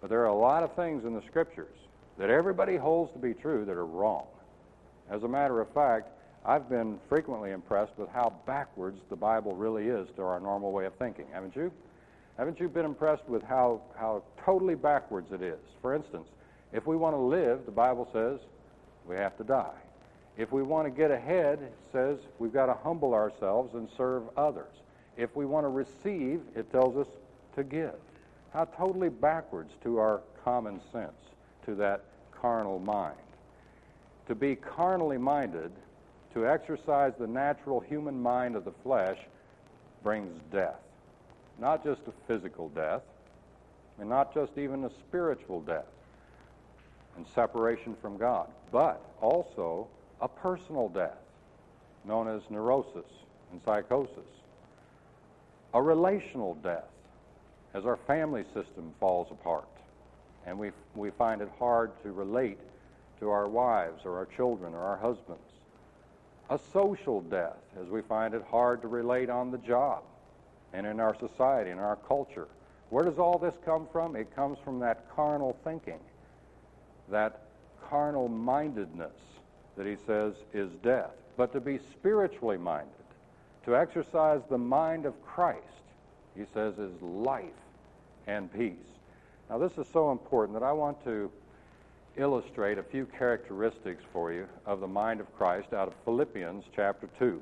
[0.02, 1.76] But there are a lot of things in the Scriptures
[2.18, 4.26] that everybody holds to be true that are wrong.
[5.10, 6.10] As a matter of fact,
[6.46, 10.86] I've been frequently impressed with how backwards the Bible really is to our normal way
[10.86, 11.72] of thinking, haven't you?
[12.38, 15.60] Haven't you been impressed with how, how totally backwards it is?
[15.82, 16.28] For instance,
[16.72, 18.40] if we want to live, the Bible says,
[19.08, 19.76] we have to die.
[20.38, 24.24] If we want to get ahead, it says we've got to humble ourselves and serve
[24.38, 24.72] others.
[25.18, 27.08] If we want to receive, it tells us
[27.56, 27.96] to give.
[28.54, 31.18] How totally backwards to our common sense,
[31.68, 32.04] to that
[32.42, 33.16] carnal mind.
[34.28, 35.72] To be carnally minded,
[36.34, 39.18] to exercise the natural human mind of the flesh,
[40.04, 40.80] brings death.
[41.60, 43.02] Not just a physical death,
[44.00, 45.86] and not just even a spiritual death
[47.16, 49.88] and separation from God, but also
[50.22, 51.18] a personal death
[52.06, 53.10] known as neurosis
[53.52, 54.30] and psychosis,
[55.74, 56.86] a relational death
[57.74, 59.68] as our family system falls apart
[60.48, 62.58] and we, we find it hard to relate
[63.20, 65.42] to our wives or our children or our husbands.
[66.50, 70.04] A social death, as we find it hard to relate on the job
[70.72, 72.48] and in our society and our culture.
[72.90, 74.16] Where does all this come from?
[74.16, 76.00] It comes from that carnal thinking,
[77.10, 77.42] that
[77.90, 79.12] carnal mindedness
[79.76, 81.12] that he says is death.
[81.36, 82.94] But to be spiritually minded,
[83.66, 85.60] to exercise the mind of Christ,
[86.38, 87.44] he says, is life
[88.26, 88.97] and peace.
[89.50, 91.32] Now, this is so important that I want to
[92.18, 97.08] illustrate a few characteristics for you of the mind of Christ out of Philippians chapter
[97.18, 97.42] 2.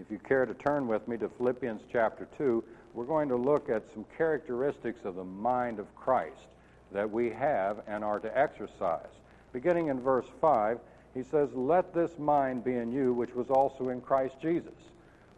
[0.00, 2.62] If you care to turn with me to Philippians chapter 2,
[2.94, 6.46] we're going to look at some characteristics of the mind of Christ
[6.92, 9.10] that we have and are to exercise.
[9.52, 10.78] Beginning in verse 5,
[11.14, 14.70] he says, Let this mind be in you, which was also in Christ Jesus.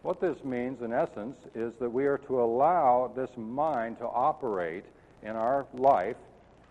[0.02, 4.84] What this means, in essence, is that we are to allow this mind to operate
[5.22, 6.16] in our life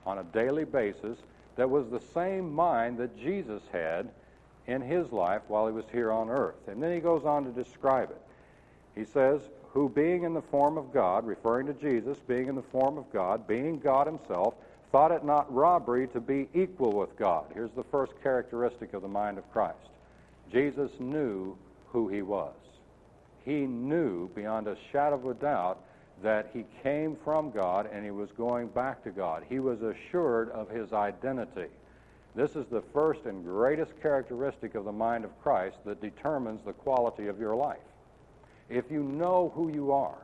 [0.06, 1.18] on a daily basis
[1.56, 4.10] that was the same mind that Jesus had
[4.68, 6.68] in his life while he was here on earth.
[6.68, 8.22] And then he goes on to describe it.
[8.96, 9.42] He says,
[9.74, 13.12] Who being in the form of God, referring to Jesus, being in the form of
[13.12, 14.54] God, being God himself,
[14.92, 17.46] thought it not robbery to be equal with God.
[17.54, 19.78] Here's the first characteristic of the mind of Christ
[20.52, 21.56] Jesus knew
[21.92, 22.54] who he was.
[23.46, 25.80] He knew beyond a shadow of a doubt
[26.24, 29.44] that he came from God and he was going back to God.
[29.48, 31.68] He was assured of his identity.
[32.36, 36.74] This is the first and greatest characteristic of the mind of Christ that determines the
[36.74, 37.78] quality of your life.
[38.70, 40.20] If you know who you are,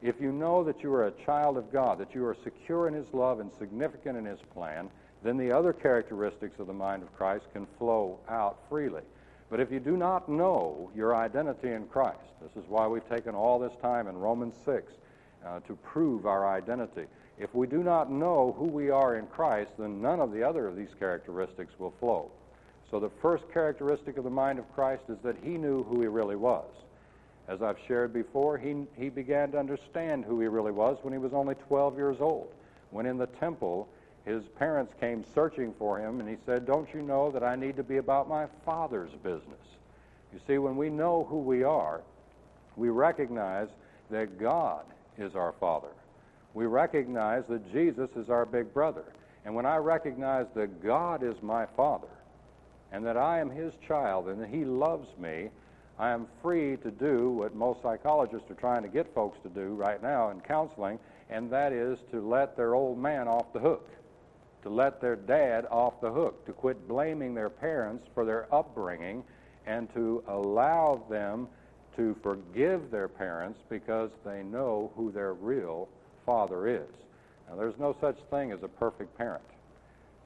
[0.00, 2.94] if you know that you are a child of God, that you are secure in
[2.94, 4.90] his love and significant in his plan,
[5.22, 9.02] then the other characteristics of the mind of Christ can flow out freely.
[9.50, 13.34] But if you do not know your identity in Christ, this is why we've taken
[13.34, 14.92] all this time in Romans 6
[15.46, 17.06] uh, to prove our identity.
[17.38, 20.66] If we do not know who we are in Christ, then none of the other
[20.68, 22.30] of these characteristics will flow.
[22.90, 26.06] So the first characteristic of the mind of Christ is that he knew who he
[26.06, 26.66] really was.
[27.48, 31.18] As I've shared before, he, he began to understand who he really was when he
[31.18, 32.52] was only 12 years old.
[32.90, 33.88] When in the temple,
[34.24, 37.76] his parents came searching for him, and he said, Don't you know that I need
[37.76, 39.58] to be about my Father's business?
[40.32, 42.02] You see, when we know who we are,
[42.76, 43.68] we recognize
[44.10, 44.84] that God
[45.18, 45.92] is our Father.
[46.54, 49.04] We recognize that Jesus is our big brother.
[49.44, 52.08] And when I recognize that God is my Father,
[52.92, 55.50] and that I am His child, and that He loves me,
[55.98, 59.74] I am free to do what most psychologists are trying to get folks to do
[59.74, 60.98] right now in counseling,
[61.30, 63.88] and that is to let their old man off the hook,
[64.62, 69.24] to let their dad off the hook, to quit blaming their parents for their upbringing,
[69.66, 71.48] and to allow them
[71.96, 75.88] to forgive their parents because they know who their real
[76.24, 76.88] father is.
[77.48, 79.42] Now, there's no such thing as a perfect parent.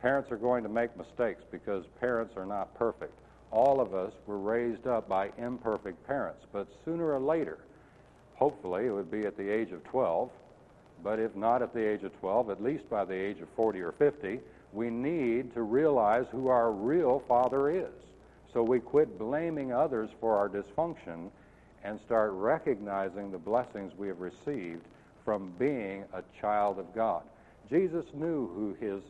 [0.02, 3.14] Parents are going to make mistakes because parents are not perfect.
[3.50, 7.58] All of us were raised up by imperfect parents, but sooner or later,
[8.34, 10.30] hopefully it would be at the age of 12,
[11.02, 13.80] but if not at the age of 12, at least by the age of 40
[13.80, 14.40] or 50,
[14.72, 17.92] we need to realize who our real father is.
[18.52, 21.30] So we quit blaming others for our dysfunction
[21.86, 24.82] and start recognizing the blessings we have received
[25.24, 27.22] from being a child of God.
[27.70, 29.02] Jesus knew who his,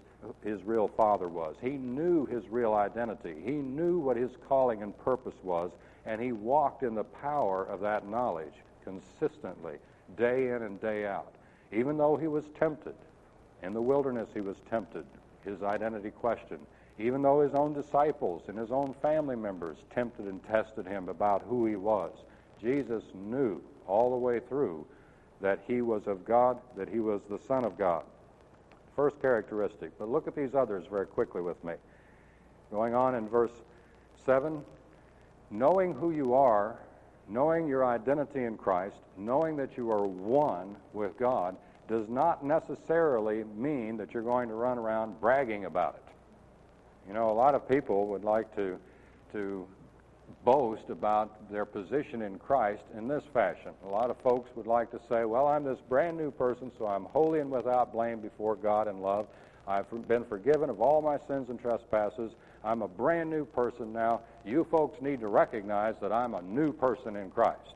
[0.45, 1.57] his real father was.
[1.63, 3.35] He knew his real identity.
[3.43, 5.71] He knew what his calling and purpose was,
[6.05, 8.53] and he walked in the power of that knowledge
[8.85, 9.77] consistently,
[10.19, 11.35] day in and day out.
[11.73, 12.95] Even though he was tempted,
[13.63, 15.07] in the wilderness he was tempted,
[15.45, 16.67] his identity questioned.
[16.99, 21.43] Even though his own disciples and his own family members tempted and tested him about
[21.49, 22.13] who he was,
[22.61, 24.87] Jesus knew all the way through
[25.41, 28.05] that he was of God, that he was the Son of God.
[28.95, 29.99] First characteristic.
[29.99, 31.75] But look at these others very quickly with me.
[32.71, 33.53] Going on in verse
[34.25, 34.63] 7
[35.51, 36.77] knowing who you are,
[37.29, 41.57] knowing your identity in Christ, knowing that you are one with God,
[41.89, 46.13] does not necessarily mean that you're going to run around bragging about it.
[47.07, 48.79] You know, a lot of people would like to
[49.33, 49.67] to
[50.47, 53.73] boast about their position in Christ in this fashion.
[53.85, 56.87] A lot of folks would like to say, well, I'm this brand new person, so
[56.87, 59.27] I'm holy and without blame before God and love.
[59.67, 62.31] I've been forgiven of all my sins and trespasses.
[62.65, 64.21] I'm a brand new person now.
[64.45, 67.75] You folks need to recognize that I'm a new person in Christ.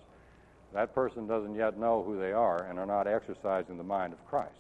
[0.73, 4.25] That person doesn't yet know who they are and are not exercising the mind of
[4.29, 4.55] Christ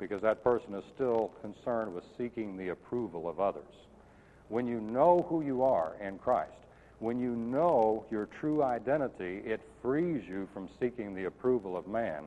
[0.00, 3.62] because that person is still concerned with seeking the approval of others.
[4.48, 6.50] When you know who you are in Christ,
[6.98, 12.24] when you know your true identity, it frees you from seeking the approval of man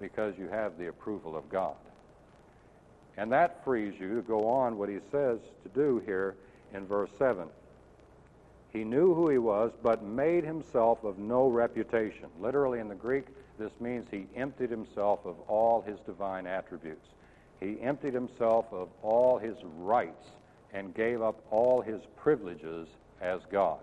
[0.00, 1.76] because you have the approval of God.
[3.16, 6.34] And that frees you to go on what he says to do here
[6.72, 7.46] in verse 7.
[8.72, 12.28] He knew who he was, but made himself of no reputation.
[12.40, 13.26] Literally in the Greek,
[13.58, 17.06] this means he emptied himself of all his divine attributes.
[17.60, 20.26] He emptied himself of all his rights
[20.72, 22.88] and gave up all his privileges
[23.22, 23.78] as God.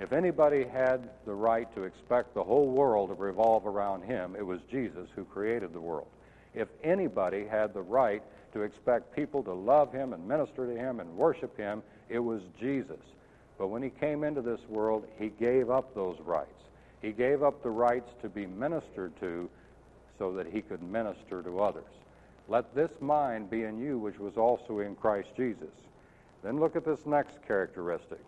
[0.00, 4.44] If anybody had the right to expect the whole world to revolve around him, it
[4.44, 6.08] was Jesus who created the world.
[6.52, 8.22] If anybody had the right
[8.52, 12.42] to expect people to love him and minister to him and worship him, it was
[12.60, 13.00] Jesus.
[13.56, 16.48] But when he came into this world, he gave up those rights.
[17.00, 19.48] He gave up the rights to be ministered to
[20.18, 21.84] so that he could minister to others.
[22.48, 25.70] Let this mind be in you, which was also in Christ Jesus.
[26.42, 28.20] Then look at this next characteristic.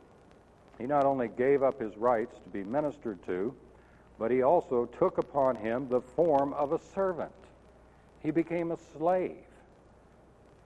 [0.79, 3.55] He not only gave up his rights to be ministered to,
[4.19, 7.33] but he also took upon him the form of a servant.
[8.23, 9.37] He became a slave.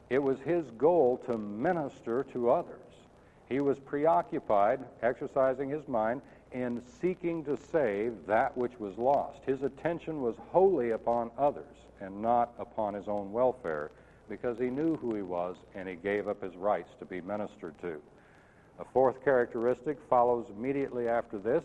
[0.08, 2.76] It was his goal to minister to others.
[3.48, 9.40] He was preoccupied, exercising his mind, in seeking to save that which was lost.
[9.46, 13.90] His attention was wholly upon others and not upon his own welfare
[14.28, 17.78] because he knew who he was and he gave up his rights to be ministered
[17.82, 18.00] to.
[18.80, 21.64] A fourth characteristic follows immediately after this.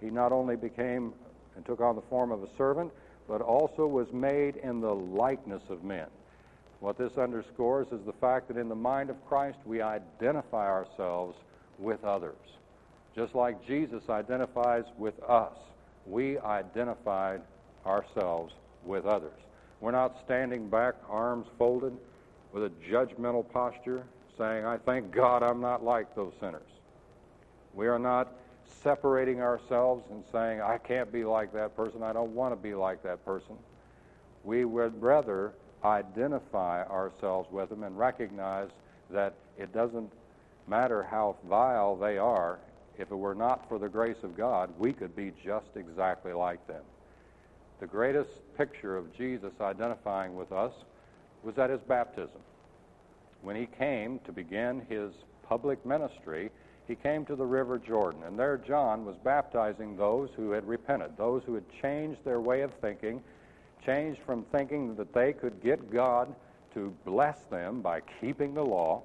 [0.00, 1.12] He not only became
[1.56, 2.92] and took on the form of a servant,
[3.26, 6.06] but also was made in the likeness of men.
[6.80, 11.36] What this underscores is the fact that in the mind of Christ we identify ourselves
[11.78, 12.36] with others.
[13.16, 15.56] Just like Jesus identifies with us,
[16.06, 17.40] we identified
[17.86, 19.32] ourselves with others.
[19.80, 21.96] We're not standing back, arms folded,
[22.52, 24.04] with a judgmental posture,
[24.36, 26.62] saying, I thank God I'm not like those sinners.
[27.74, 28.32] We are not
[28.82, 32.74] separating ourselves and saying, I can't be like that person, I don't want to be
[32.74, 33.56] like that person.
[34.44, 35.52] We would rather
[35.84, 38.68] identify ourselves with them and recognize
[39.10, 40.12] that it doesn't
[40.66, 42.58] matter how vile they are,
[42.98, 46.66] if it were not for the grace of God, we could be just exactly like
[46.66, 46.82] them.
[47.80, 50.72] The greatest picture of Jesus identifying with us
[51.42, 52.40] was at his baptism
[53.44, 55.12] when he came to begin his
[55.46, 56.50] public ministry,
[56.88, 58.22] he came to the river Jordan.
[58.24, 62.62] And there, John was baptizing those who had repented, those who had changed their way
[62.62, 63.22] of thinking,
[63.84, 66.34] changed from thinking that they could get God
[66.72, 69.02] to bless them by keeping the law,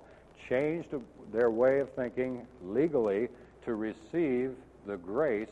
[0.48, 0.90] changed
[1.32, 3.28] their way of thinking legally
[3.66, 4.56] to receive
[4.88, 5.50] the grace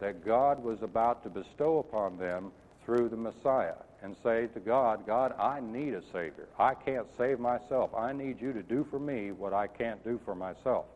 [0.00, 2.50] that God was about to bestow upon them
[2.84, 6.48] through the Messiah and say to God, God, I need a Savior.
[6.58, 7.94] I can't save myself.
[7.94, 10.86] I need you to do for me what I can't do for myself.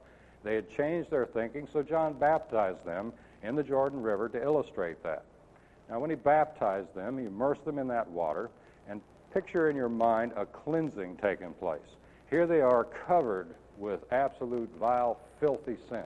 [0.42, 5.02] They had changed their thinking, so John baptized them in the Jordan River to illustrate
[5.02, 5.24] that.
[5.88, 8.50] Now, when he baptized them, he immersed them in that water,
[8.88, 9.00] and
[9.32, 11.80] picture in your mind a cleansing taking place.
[12.28, 16.02] Here they are covered with absolute vile, filthy sin.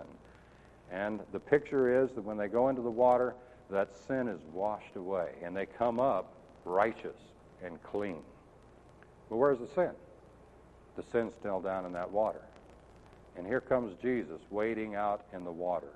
[0.90, 3.34] And the picture is that when they go into the water,
[3.70, 6.34] that sin is washed away, and they come up
[6.64, 7.16] righteous
[7.64, 8.22] and clean.
[9.28, 9.92] But where's the sin?
[10.96, 12.42] The sin's still down in that water.
[13.36, 15.92] And here comes Jesus wading out in the water,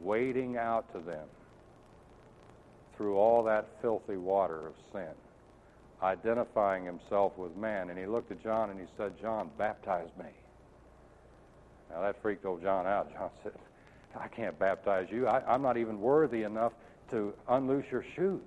[0.00, 1.26] wading out to them
[2.96, 5.14] through all that filthy water of sin,
[6.02, 7.90] identifying himself with man.
[7.90, 10.30] And he looked at John and he said, John, baptize me.
[11.90, 13.12] Now that freaked old John out.
[13.12, 13.52] John said,
[14.18, 15.26] I can't baptize you.
[15.26, 16.72] I, am not even worthy enough
[17.10, 18.40] to unloose your shoes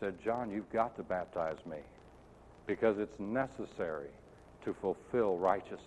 [0.00, 1.78] said, John, you've got to baptize me
[2.66, 4.08] because it's necessary
[4.64, 5.80] to fulfill righteousness.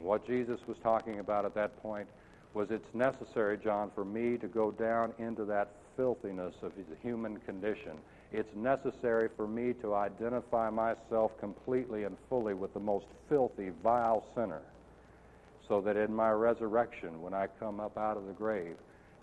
[0.00, 2.08] What Jesus was talking about at that point
[2.52, 7.38] was it's necessary, John, for me to go down into that filthiness of the human
[7.38, 7.92] condition.
[8.32, 14.24] It's necessary for me to identify myself completely and fully with the most filthy, vile
[14.34, 14.62] sinner
[15.68, 18.76] so that in my resurrection, when I come up out of the grave,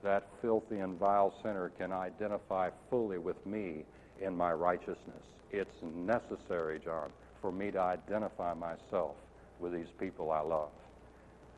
[0.04, 3.84] that filthy and vile sinner can identify fully with me
[4.22, 5.24] in my righteousness.
[5.52, 7.10] It's necessary, John,
[7.42, 9.16] for me to identify myself
[9.60, 10.70] with these people I love.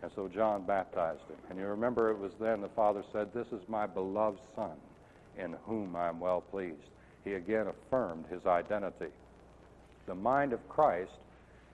[0.01, 1.37] And so John baptized him.
[1.49, 4.75] And you remember it was then the Father said, This is my beloved Son,
[5.37, 6.75] in whom I am well pleased.
[7.23, 9.11] He again affirmed his identity.
[10.05, 11.11] The mind of Christ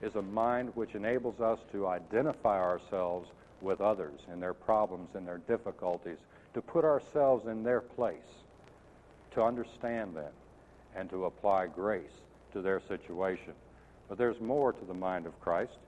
[0.00, 3.28] is a mind which enables us to identify ourselves
[3.60, 6.16] with others in their problems and their difficulties,
[6.54, 8.16] to put ourselves in their place,
[9.32, 10.32] to understand them,
[10.96, 12.10] and to apply grace
[12.52, 13.52] to their situation.
[14.08, 15.78] But there's more to the mind of Christ.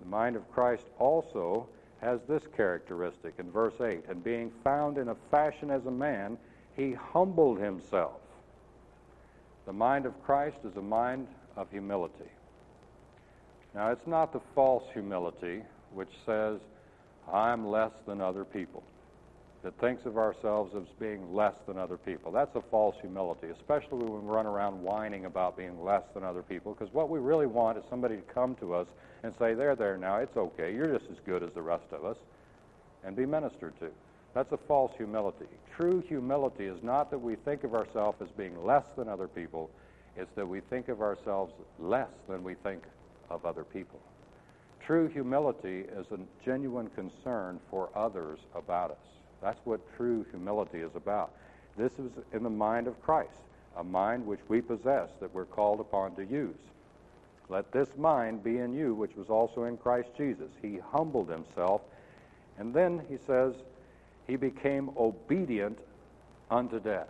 [0.00, 1.68] The mind of Christ also
[2.00, 6.38] has this characteristic in verse 8 and being found in a fashion as a man,
[6.74, 8.20] he humbled himself.
[9.66, 12.30] The mind of Christ is a mind of humility.
[13.74, 16.58] Now, it's not the false humility which says,
[17.30, 18.82] I'm less than other people
[19.62, 22.32] that thinks of ourselves as being less than other people.
[22.32, 26.42] That's a false humility, especially when we run around whining about being less than other
[26.42, 28.86] people, because what we really want is somebody to come to us
[29.22, 30.74] and say, There, there, now, it's okay.
[30.74, 32.16] You're just as good as the rest of us,
[33.04, 33.90] and be ministered to.
[34.34, 35.46] That's a false humility.
[35.76, 39.70] True humility is not that we think of ourselves as being less than other people,
[40.16, 42.82] it's that we think of ourselves less than we think
[43.28, 44.00] of other people.
[44.86, 49.19] True humility is a genuine concern for others about us.
[49.42, 51.32] That's what true humility is about.
[51.76, 53.40] This is in the mind of Christ,
[53.76, 56.56] a mind which we possess that we're called upon to use.
[57.48, 60.50] Let this mind be in you, which was also in Christ Jesus.
[60.62, 61.80] He humbled himself,
[62.58, 63.54] and then he says,
[64.26, 65.78] he became obedient
[66.50, 67.08] unto death.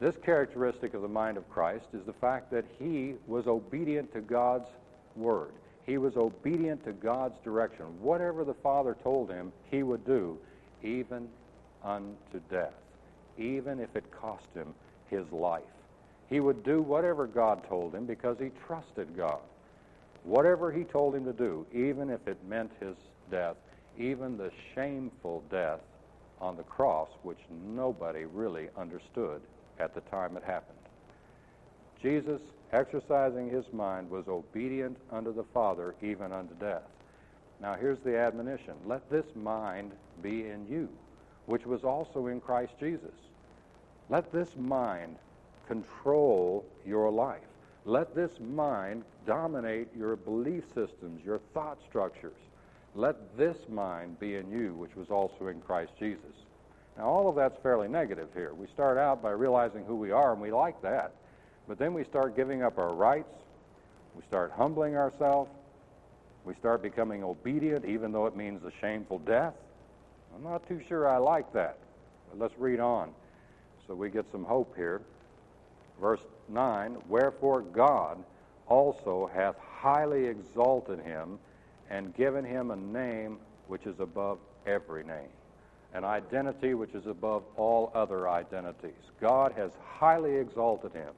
[0.00, 4.20] This characteristic of the mind of Christ is the fact that he was obedient to
[4.20, 4.68] God's
[5.14, 5.52] word.
[5.84, 7.84] He was obedient to God's direction.
[8.00, 10.38] Whatever the Father told him, he would do
[10.82, 11.28] even
[11.84, 12.74] unto death,
[13.38, 14.74] even if it cost him
[15.10, 15.62] his life.
[16.28, 19.40] He would do whatever God told him because he trusted God.
[20.24, 22.94] Whatever he told him to do, even if it meant his
[23.30, 23.56] death,
[23.98, 25.80] even the shameful death
[26.40, 27.38] on the cross, which
[27.74, 29.42] nobody really understood
[29.78, 30.78] at the time it happened.
[32.02, 32.40] Jesus,
[32.72, 36.82] exercising his mind, was obedient unto the Father, even unto death.
[37.62, 40.88] Now, here's the admonition let this mind be in you,
[41.46, 43.14] which was also in Christ Jesus.
[44.10, 45.16] Let this mind
[45.68, 47.40] control your life.
[47.84, 52.36] Let this mind dominate your belief systems, your thought structures.
[52.94, 56.34] Let this mind be in you, which was also in Christ Jesus.
[56.98, 58.52] Now, all of that's fairly negative here.
[58.52, 61.12] We start out by realizing who we are, and we like that.
[61.66, 63.32] But then we start giving up our rights.
[64.14, 65.50] We start humbling ourselves.
[66.44, 69.54] We start becoming obedient, even though it means a shameful death.
[70.34, 71.78] I'm not too sure I like that.
[72.30, 73.10] But let's read on
[73.86, 75.02] so we get some hope here.
[76.00, 78.22] Verse 9 Wherefore God
[78.68, 81.38] also hath highly exalted him
[81.90, 85.28] and given him a name which is above every name,
[85.94, 88.92] an identity which is above all other identities.
[89.20, 91.12] God has highly exalted him.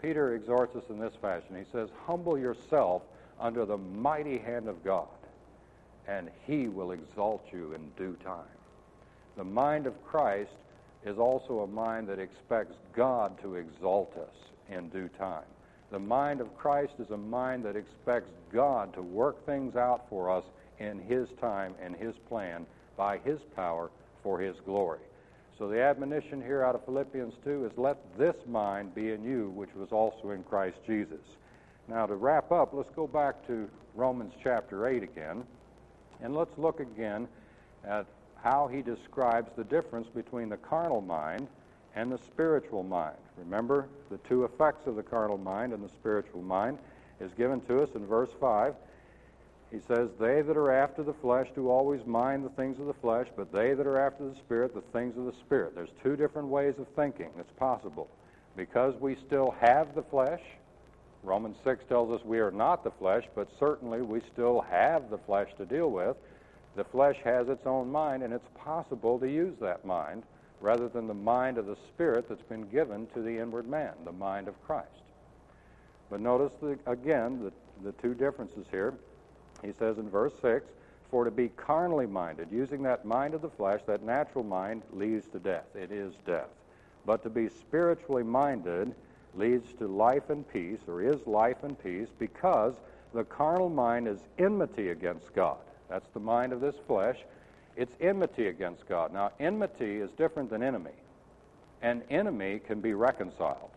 [0.00, 1.56] Peter exhorts us in this fashion.
[1.56, 3.02] He says, Humble yourself
[3.40, 5.08] under the mighty hand of God,
[6.06, 8.44] and he will exalt you in due time.
[9.36, 10.50] The mind of Christ
[11.04, 14.34] is also a mind that expects God to exalt us
[14.68, 15.44] in due time.
[15.90, 20.30] The mind of Christ is a mind that expects God to work things out for
[20.30, 20.44] us
[20.78, 22.66] in his time and his plan
[22.96, 23.90] by his power
[24.22, 25.00] for his glory.
[25.58, 29.50] So the admonition here out of Philippians 2 is let this mind be in you,
[29.50, 31.20] which was also in Christ Jesus.
[31.86, 35.44] Now, to wrap up, let's go back to Romans chapter 8 again,
[36.22, 37.28] and let's look again
[37.86, 38.06] at
[38.42, 41.46] how he describes the difference between the carnal mind
[41.94, 43.16] and the spiritual mind.
[43.36, 46.78] Remember, the two effects of the carnal mind and the spiritual mind
[47.20, 48.74] is given to us in verse 5.
[49.70, 52.94] He says, They that are after the flesh do always mind the things of the
[52.94, 55.74] flesh, but they that are after the Spirit, the things of the Spirit.
[55.74, 58.08] There's two different ways of thinking that's possible.
[58.56, 60.40] Because we still have the flesh,
[61.24, 65.18] Romans 6 tells us we are not the flesh, but certainly we still have the
[65.18, 66.16] flesh to deal with.
[66.76, 70.24] The flesh has its own mind, and it's possible to use that mind
[70.60, 74.12] rather than the mind of the Spirit that's been given to the inward man, the
[74.12, 74.88] mind of Christ.
[76.10, 77.52] But notice the, again the,
[77.82, 78.94] the two differences here.
[79.62, 80.66] He says in verse 6
[81.10, 85.26] For to be carnally minded, using that mind of the flesh, that natural mind, leads
[85.28, 85.74] to death.
[85.74, 86.48] It is death.
[87.06, 88.94] But to be spiritually minded,
[89.36, 92.74] leads to life and peace, or is life and peace, because
[93.12, 95.58] the carnal mind is enmity against God.
[95.88, 97.18] That's the mind of this flesh.
[97.76, 99.12] It's enmity against God.
[99.12, 100.90] Now, enmity is different than enemy.
[101.82, 103.70] An enemy can be reconciled,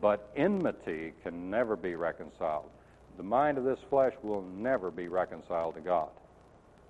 [0.00, 2.70] but enmity can never be reconciled.
[3.16, 6.10] The mind of this flesh will never be reconciled to God.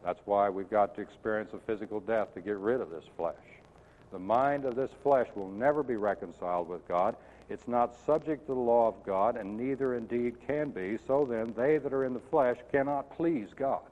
[0.05, 3.35] That's why we've got to experience a physical death to get rid of this flesh.
[4.13, 7.17] The mind of this flesh will never be reconciled with God.
[7.51, 10.99] It's not subject to the law of God, and neither indeed can be.
[11.09, 13.83] So then, they that are in the flesh cannot please God.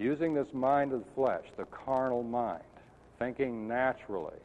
[0.00, 2.64] Using this mind of the flesh, the carnal mind,
[3.20, 4.40] thinking naturally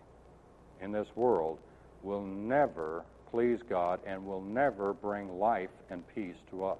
[0.80, 1.58] in this world,
[2.04, 6.78] will never please God and will never bring life and peace to us.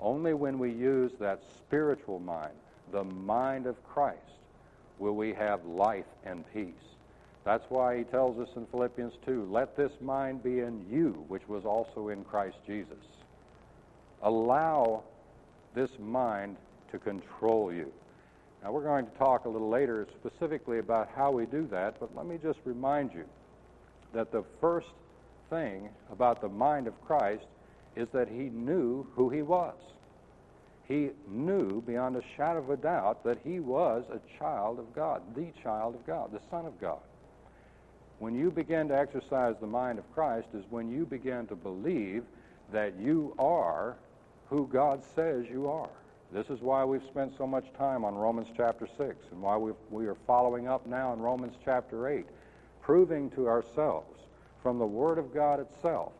[0.00, 2.54] Only when we use that spiritual mind,
[2.92, 4.18] the mind of Christ,
[5.00, 6.89] will we have life and peace.
[7.44, 11.48] That's why he tells us in Philippians 2 let this mind be in you, which
[11.48, 12.98] was also in Christ Jesus.
[14.22, 15.04] Allow
[15.74, 16.56] this mind
[16.92, 17.90] to control you.
[18.62, 22.14] Now, we're going to talk a little later specifically about how we do that, but
[22.14, 23.24] let me just remind you
[24.12, 24.88] that the first
[25.48, 27.46] thing about the mind of Christ
[27.96, 29.74] is that he knew who he was.
[30.86, 35.22] He knew beyond a shadow of a doubt that he was a child of God,
[35.34, 36.98] the child of God, the Son of God.
[38.20, 42.22] When you begin to exercise the mind of Christ is when you begin to believe
[42.70, 43.96] that you are
[44.50, 45.88] who God says you are.
[46.30, 49.72] This is why we've spent so much time on Romans chapter 6 and why we
[49.88, 52.26] we are following up now in Romans chapter 8,
[52.82, 54.20] proving to ourselves
[54.62, 56.12] from the Word of God itself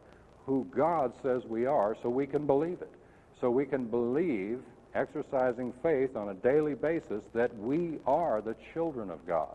[0.47, 2.95] who God says we are so we can believe it.
[3.43, 4.63] So we can believe,
[4.95, 9.55] exercising faith on a daily basis, that we are the children of God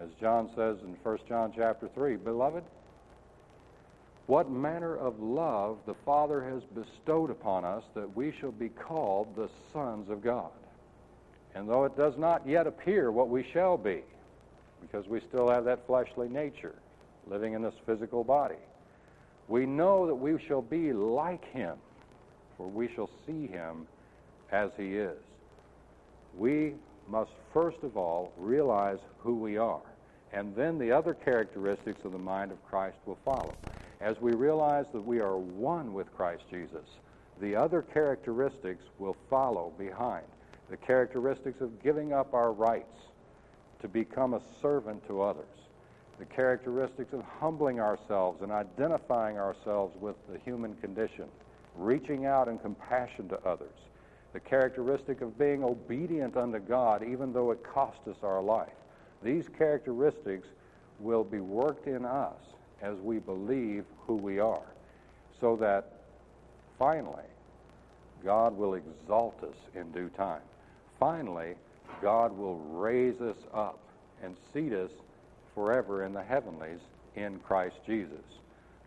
[0.00, 2.64] as John says in 1 John chapter 3, Beloved,
[4.26, 9.34] what manner of love the Father has bestowed upon us that we shall be called
[9.36, 10.50] the sons of God.
[11.54, 14.02] And though it does not yet appear what we shall be,
[14.82, 16.74] because we still have that fleshly nature
[17.26, 18.56] living in this physical body,
[19.48, 21.76] we know that we shall be like him,
[22.56, 23.86] for we shall see him
[24.50, 25.16] as he is.
[26.36, 26.74] We
[27.08, 29.80] must first of all realize who we are.
[30.32, 33.54] And then the other characteristics of the mind of Christ will follow.
[34.00, 36.84] As we realize that we are one with Christ Jesus,
[37.40, 40.26] the other characteristics will follow behind.
[40.68, 42.98] The characteristics of giving up our rights
[43.80, 45.44] to become a servant to others.
[46.18, 51.26] The characteristics of humbling ourselves and identifying ourselves with the human condition,
[51.76, 53.74] reaching out in compassion to others
[54.32, 58.68] the characteristic of being obedient unto God, even though it cost us our life.
[59.22, 60.48] These characteristics
[61.00, 62.34] will be worked in us
[62.82, 64.66] as we believe who we are,
[65.40, 65.92] so that
[66.78, 67.24] finally,
[68.24, 70.42] God will exalt us in due time.
[70.98, 71.54] Finally,
[72.02, 73.78] God will raise us up
[74.22, 74.90] and seat us
[75.54, 76.80] forever in the heavenlies
[77.14, 78.24] in Christ Jesus.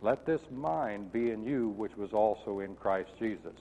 [0.01, 3.55] Let this mind be in you, which was also in Christ Jesus.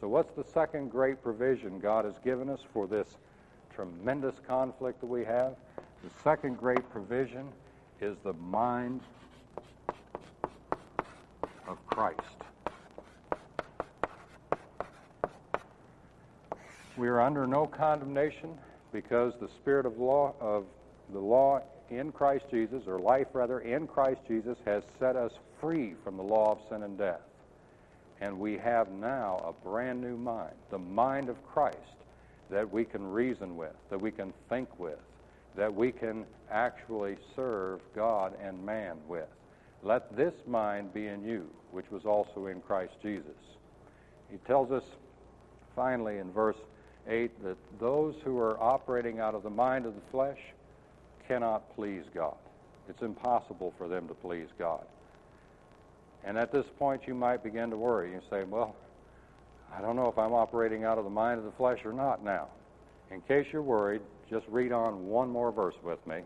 [0.00, 3.16] So, what's the second great provision God has given us for this
[3.74, 5.56] tremendous conflict that we have?
[6.04, 7.48] The second great provision
[8.00, 9.00] is the mind
[11.66, 12.20] of Christ.
[16.96, 18.56] We are under no condemnation
[18.92, 20.64] because the spirit of law of
[21.12, 25.94] the law in Christ Jesus, or life rather in Christ Jesus, has set us free
[26.04, 27.27] from the law of sin and death.
[28.20, 31.76] And we have now a brand new mind, the mind of Christ,
[32.50, 34.98] that we can reason with, that we can think with,
[35.56, 39.28] that we can actually serve God and man with.
[39.82, 43.36] Let this mind be in you, which was also in Christ Jesus.
[44.30, 44.82] He tells us
[45.76, 46.56] finally in verse
[47.06, 50.38] 8 that those who are operating out of the mind of the flesh
[51.28, 52.36] cannot please God.
[52.88, 54.84] It's impossible for them to please God.
[56.24, 58.12] And at this point, you might begin to worry.
[58.12, 58.76] You say, well,
[59.74, 62.24] I don't know if I'm operating out of the mind of the flesh or not
[62.24, 62.48] now.
[63.10, 66.20] In case you're worried, just read on one more verse with me.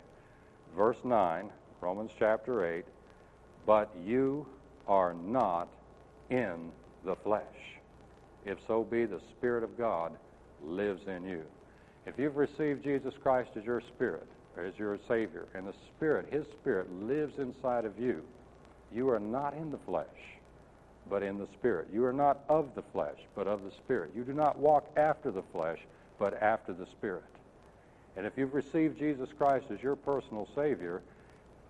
[0.76, 2.84] Verse 9, Romans chapter 8.
[3.66, 4.47] But you
[4.88, 5.68] are not
[6.30, 6.72] in
[7.05, 7.43] the flesh,
[8.45, 10.12] if so be the Spirit of God
[10.64, 11.43] lives in you.
[12.07, 14.26] If you've received Jesus Christ as your Spirit,
[14.57, 18.22] as your Savior, and the Spirit, His Spirit, lives inside of you,
[18.95, 20.07] you are not in the flesh,
[21.09, 21.88] but in the Spirit.
[21.93, 24.11] You are not of the flesh, but of the Spirit.
[24.14, 25.78] You do not walk after the flesh,
[26.18, 27.24] but after the Spirit.
[28.16, 31.03] And if you've received Jesus Christ as your personal Savior,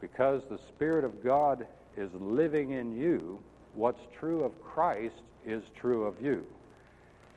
[0.00, 1.66] because the Spirit of God
[1.96, 3.38] is living in you,
[3.74, 5.14] what's true of Christ
[5.46, 6.44] is true of you.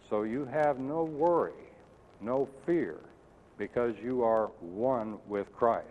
[0.10, 1.54] So you have no worry,
[2.22, 2.98] no fear,
[3.58, 5.88] because you are one with Christ.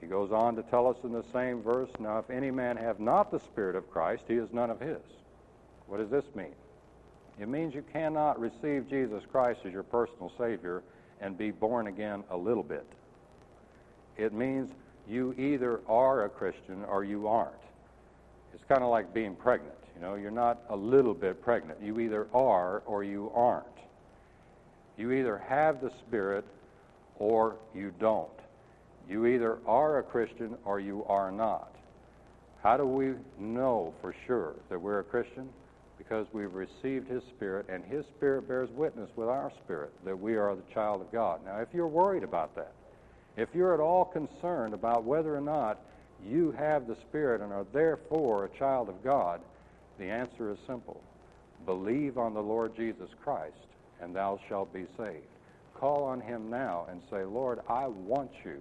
[0.00, 3.00] He goes on to tell us in the same verse, Now if any man have
[3.00, 5.00] not the Spirit of Christ, he is none of his.
[5.86, 6.54] What does this mean?
[7.40, 10.82] It means you cannot receive Jesus Christ as your personal Savior
[11.20, 12.86] and be born again a little bit.
[14.16, 14.70] It means
[15.08, 17.54] you either are a Christian or you aren't.
[18.54, 19.74] It's kind of like being pregnant.
[19.94, 21.80] You know, you're not a little bit pregnant.
[21.82, 23.66] You either are or you aren't.
[24.96, 26.44] You either have the Spirit
[27.18, 28.28] or you don't.
[29.08, 31.72] You either are a Christian or you are not.
[32.62, 35.48] How do we know for sure that we're a Christian?
[35.96, 40.36] Because we've received His Spirit, and His Spirit bears witness with our spirit that we
[40.36, 41.40] are the child of God.
[41.44, 42.72] Now, if you're worried about that,
[43.36, 45.80] if you're at all concerned about whether or not
[46.26, 49.40] you have the Spirit and are therefore a child of God,
[49.98, 51.00] the answer is simple.
[51.64, 53.54] Believe on the Lord Jesus Christ,
[54.00, 55.24] and thou shalt be saved.
[55.74, 58.60] Call on him now and say, Lord, I want you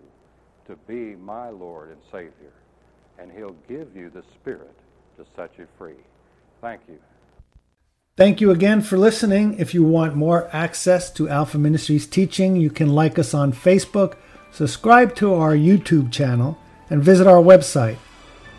[0.68, 2.54] to be my Lord and Savior.
[3.20, 4.76] And he'll give you the Spirit
[5.18, 5.96] to set you free.
[6.62, 7.00] Thank you.
[8.16, 9.60] Thank you again for listening.
[9.60, 14.16] If you want more access to Alpha Ministries teaching, you can like us on Facebook,
[14.52, 16.58] subscribe to our YouTube channel,
[16.90, 17.98] and visit our website.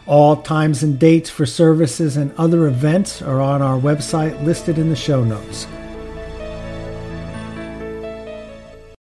[0.06, 4.90] All times and dates for services and other events are on our website listed in
[4.90, 5.66] the show notes.